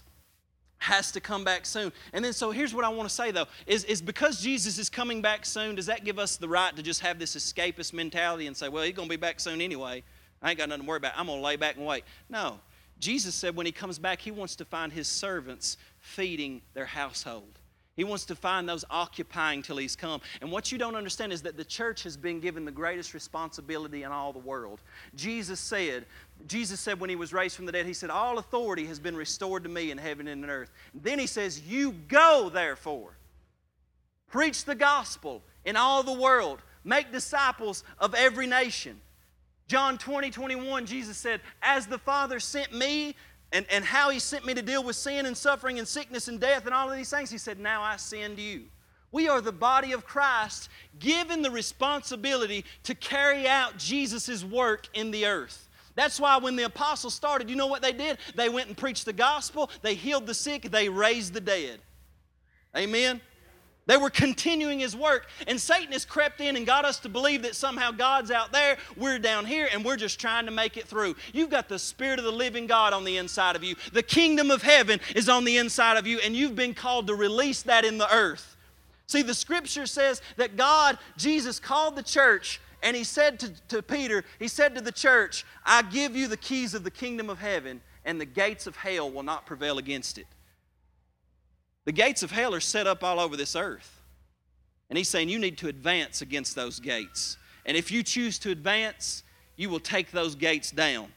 [0.78, 1.92] has to come back soon.
[2.12, 4.90] And then, so here's what I want to say though is, is because Jesus is
[4.90, 8.46] coming back soon, does that give us the right to just have this escapist mentality
[8.46, 10.02] and say, well, he's going to be back soon anyway?
[10.42, 11.14] I ain't got nothing to worry about.
[11.16, 12.04] I'm going to lay back and wait.
[12.28, 12.60] No.
[12.98, 17.55] Jesus said when he comes back, he wants to find his servants feeding their household.
[17.96, 20.20] He wants to find those occupying till he's come.
[20.42, 24.02] And what you don't understand is that the church has been given the greatest responsibility
[24.02, 24.82] in all the world.
[25.14, 26.04] Jesus said,
[26.46, 29.16] Jesus said when he was raised from the dead, he said, All authority has been
[29.16, 30.70] restored to me in heaven and in earth.
[30.94, 33.16] then he says, You go, therefore,
[34.28, 39.00] preach the gospel in all the world, make disciples of every nation.
[39.68, 43.16] John 20, 21, Jesus said, As the Father sent me,
[43.56, 46.38] and, and how he sent me to deal with sin and suffering and sickness and
[46.38, 48.64] death and all of these things, he said, Now I send you.
[49.12, 55.10] We are the body of Christ given the responsibility to carry out Jesus' work in
[55.10, 55.70] the earth.
[55.94, 58.18] That's why when the apostles started, you know what they did?
[58.34, 61.80] They went and preached the gospel, they healed the sick, they raised the dead.
[62.76, 63.22] Amen?
[63.86, 65.28] They were continuing his work.
[65.46, 68.76] And Satan has crept in and got us to believe that somehow God's out there,
[68.96, 71.14] we're down here, and we're just trying to make it through.
[71.32, 73.76] You've got the Spirit of the living God on the inside of you.
[73.92, 77.14] The kingdom of heaven is on the inside of you, and you've been called to
[77.14, 78.56] release that in the earth.
[79.06, 83.82] See, the scripture says that God, Jesus, called the church and he said to, to
[83.82, 87.38] Peter, he said to the church, I give you the keys of the kingdom of
[87.38, 90.26] heaven, and the gates of hell will not prevail against it.
[91.86, 94.02] The gates of hell are set up all over this earth.
[94.90, 97.38] And he's saying you need to advance against those gates.
[97.64, 99.22] And if you choose to advance,
[99.56, 101.08] you will take those gates down.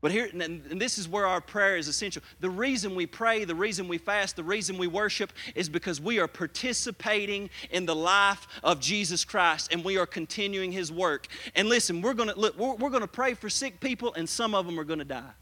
[0.00, 2.22] But here, and this is where our prayer is essential.
[2.40, 6.18] The reason we pray, the reason we fast, the reason we worship is because we
[6.18, 11.28] are participating in the life of Jesus Christ and we are continuing His work.
[11.54, 14.66] And listen, we're gonna look, we're, we're gonna pray for sick people, and some of
[14.66, 15.34] them are gonna die.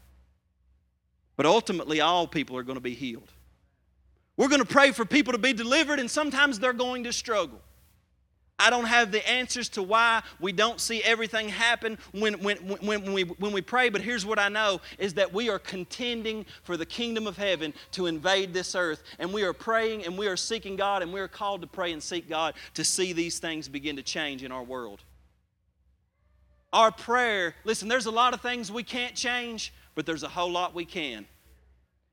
[1.37, 3.31] But ultimately, all people are gonna be healed.
[4.41, 7.61] We're going to pray for people to be delivered, and sometimes they're going to struggle.
[8.57, 13.13] I don't have the answers to why we don't see everything happen when, when, when,
[13.13, 16.75] we, when we pray, but here's what I know is that we are contending for
[16.75, 19.03] the kingdom of heaven to invade this earth.
[19.19, 21.91] And we are praying and we are seeking God, and we are called to pray
[21.91, 25.03] and seek God to see these things begin to change in our world.
[26.73, 30.51] Our prayer, listen, there's a lot of things we can't change, but there's a whole
[30.51, 31.27] lot we can.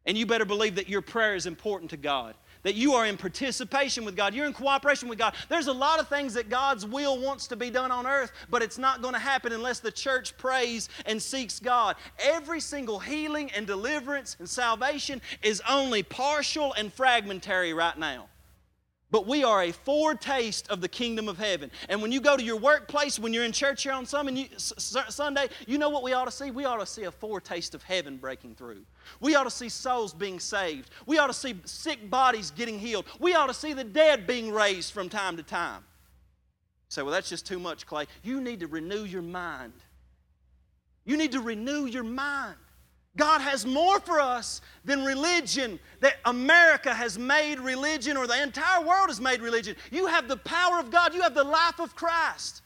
[0.09, 3.19] And you better believe that your prayer is important to God, that you are in
[3.19, 5.35] participation with God, you're in cooperation with God.
[5.51, 8.63] There's a lot of things that God's will wants to be done on earth, but
[8.63, 11.97] it's not going to happen unless the church prays and seeks God.
[12.25, 18.29] Every single healing and deliverance and salvation is only partial and fragmentary right now.
[19.11, 21.71] But we are a foretaste of the kingdom of heaven.
[21.89, 25.79] And when you go to your workplace, when you're in church here on Sunday, you
[25.79, 26.51] know what we ought to see?
[26.51, 28.83] We ought to see a foretaste of heaven breaking through.
[29.21, 30.91] We ought to see souls being saved.
[31.07, 33.07] We ought to see sick bodies getting healed.
[33.19, 35.85] We ought to see the dead being raised from time to time.
[36.91, 38.05] say, well, that's just too much, Clay.
[38.23, 39.73] You need to renew your mind.
[41.07, 42.57] You need to renew your mind.
[43.17, 48.85] God has more for us than religion that America has made religion or the entire
[48.85, 49.75] world has made religion.
[49.91, 52.63] You have the power of God, you have the life of Christ.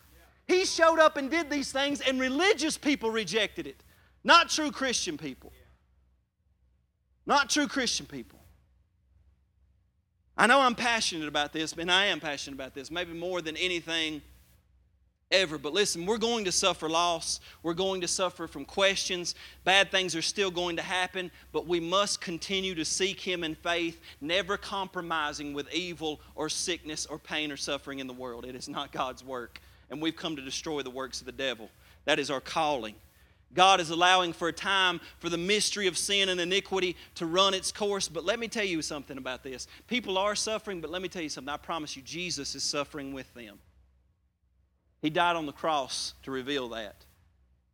[0.46, 3.82] He showed up and did these things, and religious people rejected it,
[4.24, 5.52] not true Christian people.
[7.26, 8.40] Not true Christian people.
[10.36, 13.56] I know I'm passionate about this, and I am passionate about this, maybe more than
[13.56, 14.22] anything
[15.32, 15.58] ever.
[15.58, 17.40] But listen, we're going to suffer loss.
[17.62, 19.34] We're going to suffer from questions.
[19.64, 23.54] Bad things are still going to happen, but we must continue to seek Him in
[23.54, 28.44] faith, never compromising with evil or sickness or pain or suffering in the world.
[28.44, 29.60] It is not God's work,
[29.90, 31.70] and we've come to destroy the works of the devil.
[32.04, 32.94] That is our calling.
[33.54, 37.52] God is allowing for a time for the mystery of sin and iniquity to run
[37.52, 38.08] its course.
[38.08, 39.66] But let me tell you something about this.
[39.88, 41.52] People are suffering, but let me tell you something.
[41.52, 43.58] I promise you, Jesus is suffering with them.
[45.02, 46.94] He died on the cross to reveal that.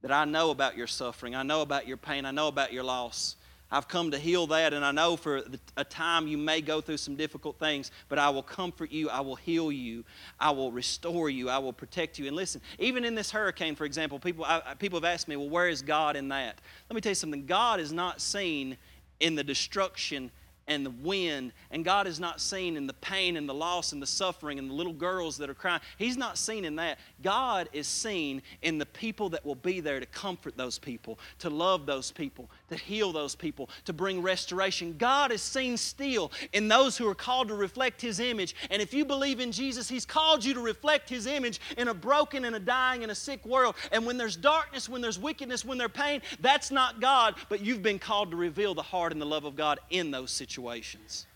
[0.03, 2.85] That I know about your suffering, I know about your pain, I know about your
[2.85, 3.37] loss.
[3.71, 5.43] I've come to heal that, and I know for
[5.77, 9.21] a time you may go through some difficult things, but I will comfort you, I
[9.21, 10.07] will heal you,
[10.41, 12.27] I will restore you, I will protect you.
[12.29, 15.51] And listen, even in this hurricane, for example, people, I, people have asked me, well,
[15.51, 16.59] where is God in that?
[16.89, 18.79] Let me tell you something God is not seen
[19.21, 20.31] in the destruction
[20.69, 24.01] and the wind, and God is not seen in the pain and the loss and
[24.01, 25.81] the suffering and the little girls that are crying.
[25.97, 26.99] He's not seen in that.
[27.23, 31.51] God is seen in the people that will be there to comfort those people, to
[31.51, 34.97] love those people, to heal those people, to bring restoration.
[34.99, 38.55] God is seen still in those who are called to reflect His image.
[38.71, 41.95] And if you believe in Jesus, He's called you to reflect His image in a
[41.95, 43.75] broken and a dying and a sick world.
[43.93, 47.83] And when there's darkness, when there's wickedness, when there's pain, that's not God, but you've
[47.83, 51.27] been called to reveal the heart and the love of God in those situations situations.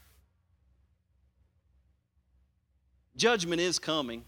[3.16, 4.24] Judgment is coming.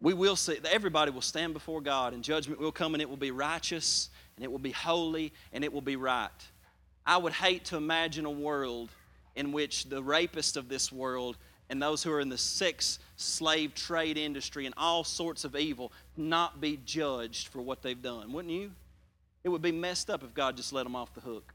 [0.00, 3.16] We will see, everybody will stand before God, and judgment will come, and it will
[3.16, 6.30] be righteous, and it will be holy, and it will be right.
[7.04, 8.90] I would hate to imagine a world
[9.34, 11.36] in which the rapists of this world
[11.70, 15.92] and those who are in the sex slave trade industry and all sorts of evil
[16.16, 18.70] not be judged for what they've done, wouldn't you?
[19.44, 21.54] It would be messed up if God just let them off the hook.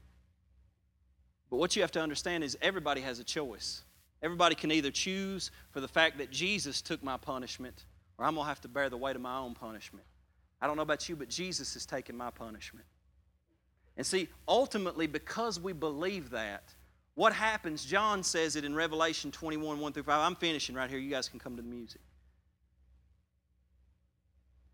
[1.50, 3.82] But what you have to understand is everybody has a choice.
[4.22, 7.84] Everybody can either choose for the fact that Jesus took my punishment,
[8.18, 10.06] or I'm going to have to bear the weight of my own punishment.
[10.60, 12.86] I don't know about you, but Jesus has taken my punishment.
[13.96, 16.74] And see, ultimately, because we believe that,
[17.14, 20.20] what happens, John says it in Revelation 21 1 through 5.
[20.20, 20.98] I'm finishing right here.
[20.98, 22.00] You guys can come to the music.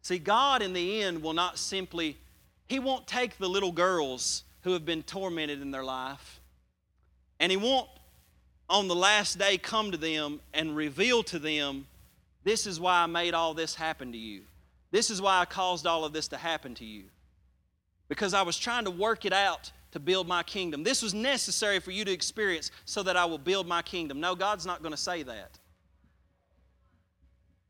[0.03, 2.17] See, God in the end will not simply,
[2.67, 6.41] He won't take the little girls who have been tormented in their life
[7.39, 7.89] and He won't,
[8.69, 11.87] on the last day, come to them and reveal to them,
[12.45, 14.43] This is why I made all this happen to you.
[14.91, 17.05] This is why I caused all of this to happen to you.
[18.09, 20.83] Because I was trying to work it out to build my kingdom.
[20.83, 24.21] This was necessary for you to experience so that I will build my kingdom.
[24.21, 25.59] No, God's not going to say that.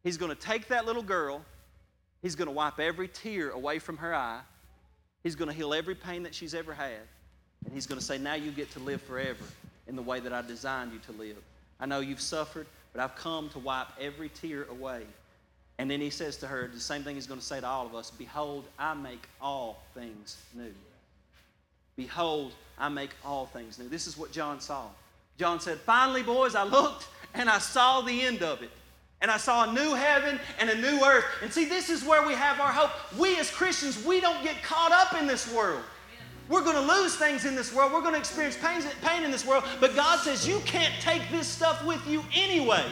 [0.02, 1.44] He's going to take that little girl,
[2.22, 4.40] He's going to wipe every tear away from her eye,
[5.22, 7.00] He's going to heal every pain that she's ever had.
[7.64, 9.44] And he's going to say, Now you get to live forever
[9.86, 11.36] in the way that I designed you to live.
[11.78, 15.02] I know you've suffered, but I've come to wipe every tear away.
[15.78, 17.86] And then he says to her, the same thing he's going to say to all
[17.86, 20.74] of us Behold, I make all things new.
[21.96, 23.88] Behold, I make all things new.
[23.88, 24.86] This is what John saw.
[25.38, 28.70] John said, Finally, boys, I looked and I saw the end of it.
[29.22, 31.24] And I saw a new heaven and a new earth.
[31.42, 32.90] And see, this is where we have our hope.
[33.18, 35.82] We as Christians, we don't get caught up in this world.
[36.50, 37.92] We're going to lose things in this world.
[37.92, 39.62] We're going to experience pain, pain in this world.
[39.78, 42.84] But God says you can't take this stuff with you anyway.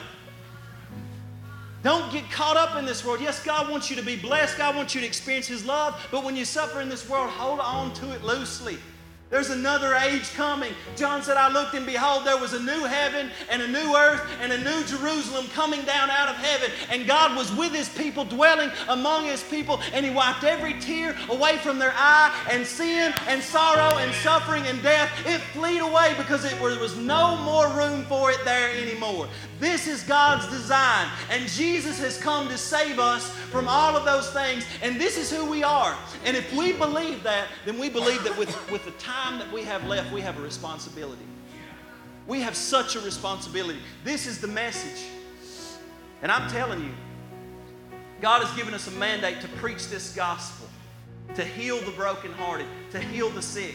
[1.83, 3.21] Don't get caught up in this world.
[3.21, 4.59] Yes, God wants you to be blessed.
[4.59, 6.01] God wants you to experience His love.
[6.13, 8.79] But when you suffer in this world, hold on to it loosely.
[9.31, 10.73] There's another age coming.
[10.97, 14.23] John said, I looked and behold, there was a new heaven and a new earth
[14.41, 16.71] and a new Jerusalem coming down out of heaven.
[16.91, 21.15] And God was with his people, dwelling among his people, and he wiped every tear
[21.29, 26.15] away from their eye, and sin and sorrow and suffering and death, it fled away
[26.17, 29.29] because it, was no more room for it there anymore.
[29.61, 34.31] This is God's design, and Jesus has come to save us from all of those
[34.33, 35.97] things, and this is who we are.
[36.25, 39.65] And if we believe that, then we believe that with, with the time that we
[39.65, 41.25] have left, we have a responsibility.
[42.29, 43.81] We have such a responsibility.
[44.05, 45.07] This is the message.
[46.23, 46.93] And I'm telling you,
[48.21, 50.69] God has given us a mandate to preach this gospel,
[51.35, 53.75] to heal the brokenhearted, to heal the sick.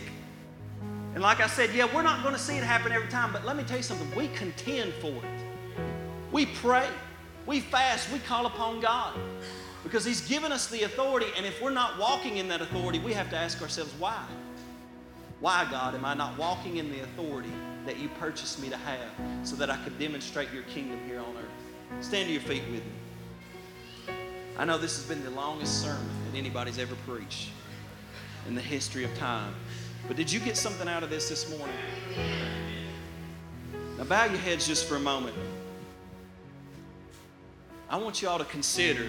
[1.13, 3.45] And like I said, yeah, we're not going to see it happen every time, but
[3.45, 4.09] let me tell you something.
[4.15, 5.42] We contend for it.
[6.33, 6.89] We pray.
[7.45, 9.17] We fast, we call upon God
[9.83, 11.27] because He's given us the authority.
[11.37, 14.23] And if we're not walking in that authority, we have to ask ourselves, why?
[15.39, 17.51] Why, God, am I not walking in the authority
[17.85, 19.09] that you purchased me to have
[19.43, 22.03] so that I could demonstrate your kingdom here on earth?
[22.03, 24.13] Stand to your feet with me.
[24.57, 27.49] I know this has been the longest sermon that anybody's ever preached
[28.47, 29.53] in the history of time.
[30.07, 31.75] But did you get something out of this this morning?
[33.97, 35.35] Now, bow your heads just for a moment.
[37.93, 39.05] I want you all to consider.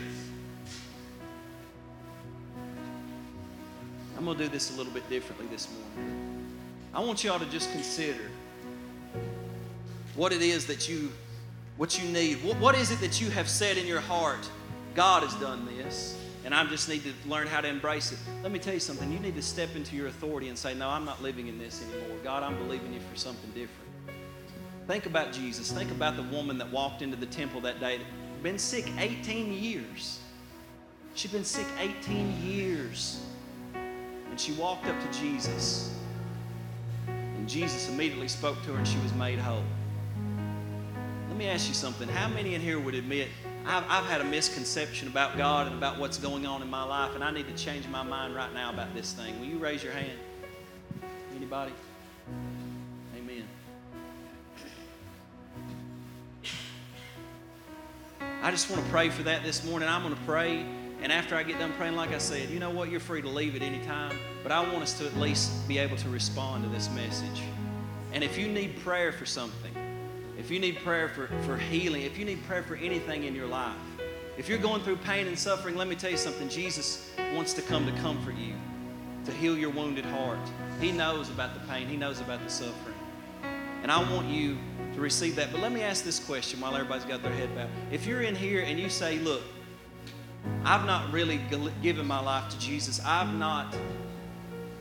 [4.19, 6.45] I'm going to do this a little bit differently this morning.
[6.93, 8.31] I want you all to just consider
[10.15, 11.11] what it is that you
[11.79, 12.45] what you need.
[12.45, 14.51] What, what is it that you have said in your heart?
[14.95, 18.19] God has done this and I just need to learn how to embrace it.
[18.43, 19.11] Let me tell you something.
[19.11, 21.83] You need to step into your authority and say, No, I'm not living in this
[21.83, 22.19] anymore.
[22.23, 23.81] God, I'm believing you for something different.
[24.87, 25.73] Think about Jesus.
[25.73, 28.01] Think about the woman that walked into the temple that day,
[28.45, 30.21] been sick 18 years.
[31.15, 33.25] She'd been sick 18 years.
[33.75, 35.97] And she walked up to Jesus.
[37.09, 39.65] And Jesus immediately spoke to her and she was made whole.
[41.29, 42.07] Let me ask you something.
[42.07, 43.29] How many in here would admit
[43.65, 47.15] I've, I've had a misconception about God and about what's going on in my life,
[47.15, 49.41] and I need to change my mind right now about this thing.
[49.41, 50.19] Will you raise your hand?
[51.35, 51.73] Anybody?
[58.43, 59.89] I just want to pray for that this morning.
[59.89, 60.67] I'm going to pray,
[61.01, 62.91] and after I get done praying, like I said, you know what?
[62.91, 65.79] You're free to leave at any time, but I want us to at least be
[65.79, 67.43] able to respond to this message.
[68.13, 69.73] And if you need prayer for something,
[70.39, 73.47] if you need prayer for, for healing, if you need prayer for anything in your
[73.47, 73.77] life,
[74.37, 76.49] if you're going through pain and suffering, let me tell you something.
[76.49, 78.55] Jesus wants to come to comfort you,
[79.25, 80.39] to heal your wounded heart.
[80.81, 82.94] He knows about the pain, He knows about the suffering.
[83.85, 84.57] And I want you
[84.95, 85.53] to receive that.
[85.53, 87.69] But let me ask this question while everybody's got their head bowed.
[87.93, 89.43] If you're in here and you say, Look,
[90.65, 91.39] I've not really
[91.83, 93.77] given my life to Jesus, I've not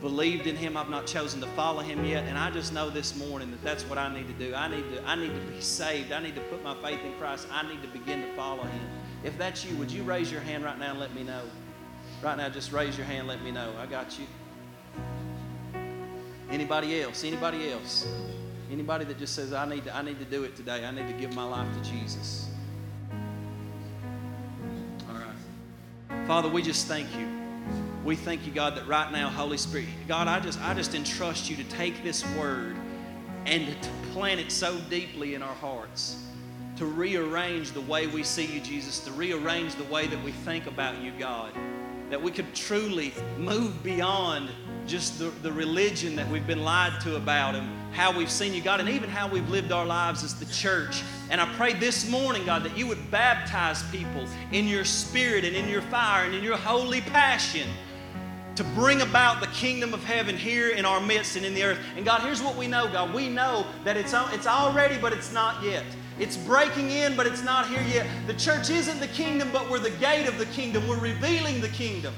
[0.00, 0.74] believed in him.
[0.74, 2.24] I've not chosen to follow him yet.
[2.24, 4.54] And I just know this morning that that's what I need to do.
[4.54, 6.10] I need to, I need to be saved.
[6.10, 7.46] I need to put my faith in Christ.
[7.52, 8.80] I need to begin to follow him.
[9.22, 11.42] If that's you, would you raise your hand right now and let me know?
[12.22, 13.70] Right now, just raise your hand, let me know.
[13.78, 14.26] I got you.
[16.50, 17.22] Anybody else?
[17.22, 18.06] Anybody else?
[18.74, 20.84] Anybody that just says, I need to, I need to do it today.
[20.84, 22.48] I need to give my life to Jesus.
[25.08, 26.26] All right.
[26.26, 27.28] Father, we just thank you.
[28.04, 31.48] We thank you, God, that right now, Holy Spirit, God, I just, I just entrust
[31.48, 32.74] you to take this word
[33.46, 36.20] and to plant it so deeply in our hearts,
[36.74, 40.66] to rearrange the way we see you, Jesus, to rearrange the way that we think
[40.66, 41.52] about you, God,
[42.10, 44.50] that we could truly move beyond
[44.86, 48.60] just the, the religion that we've been lied to about and how we've seen you,
[48.60, 51.02] God, and even how we've lived our lives as the church.
[51.30, 55.56] And I pray this morning, God, that you would baptize people in your spirit and
[55.56, 57.68] in your fire and in your holy passion
[58.56, 61.78] to bring about the kingdom of heaven here in our midst and in the earth.
[61.96, 63.12] And God, here's what we know, God.
[63.12, 65.84] We know that it's, it's already, but it's not yet.
[66.18, 68.06] It's breaking in, but it's not here yet.
[68.26, 70.86] The church isn't the kingdom, but we're the gate of the kingdom.
[70.86, 72.14] We're revealing the kingdom.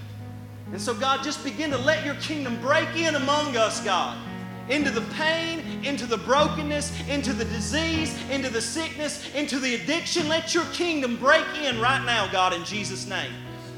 [0.73, 4.19] And so, God, just begin to let your kingdom break in among us, God.
[4.69, 10.29] Into the pain, into the brokenness, into the disease, into the sickness, into the addiction.
[10.29, 13.33] Let your kingdom break in right now, God, in Jesus' name.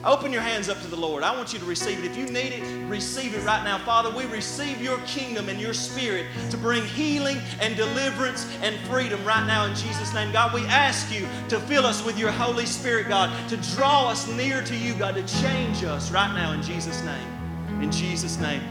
[0.08, 1.22] Open your hands up to the Lord.
[1.22, 2.06] I want you to receive it.
[2.06, 3.76] If you need it, receive it right now.
[3.84, 9.22] Father, we receive your kingdom and your spirit to bring healing and deliverance and freedom
[9.26, 10.32] right now in Jesus' name.
[10.32, 14.26] God, we ask you to fill us with your Holy Spirit, God, to draw us
[14.28, 17.82] near to you, God, to change us right now in Jesus' name.
[17.82, 18.62] In Jesus' name.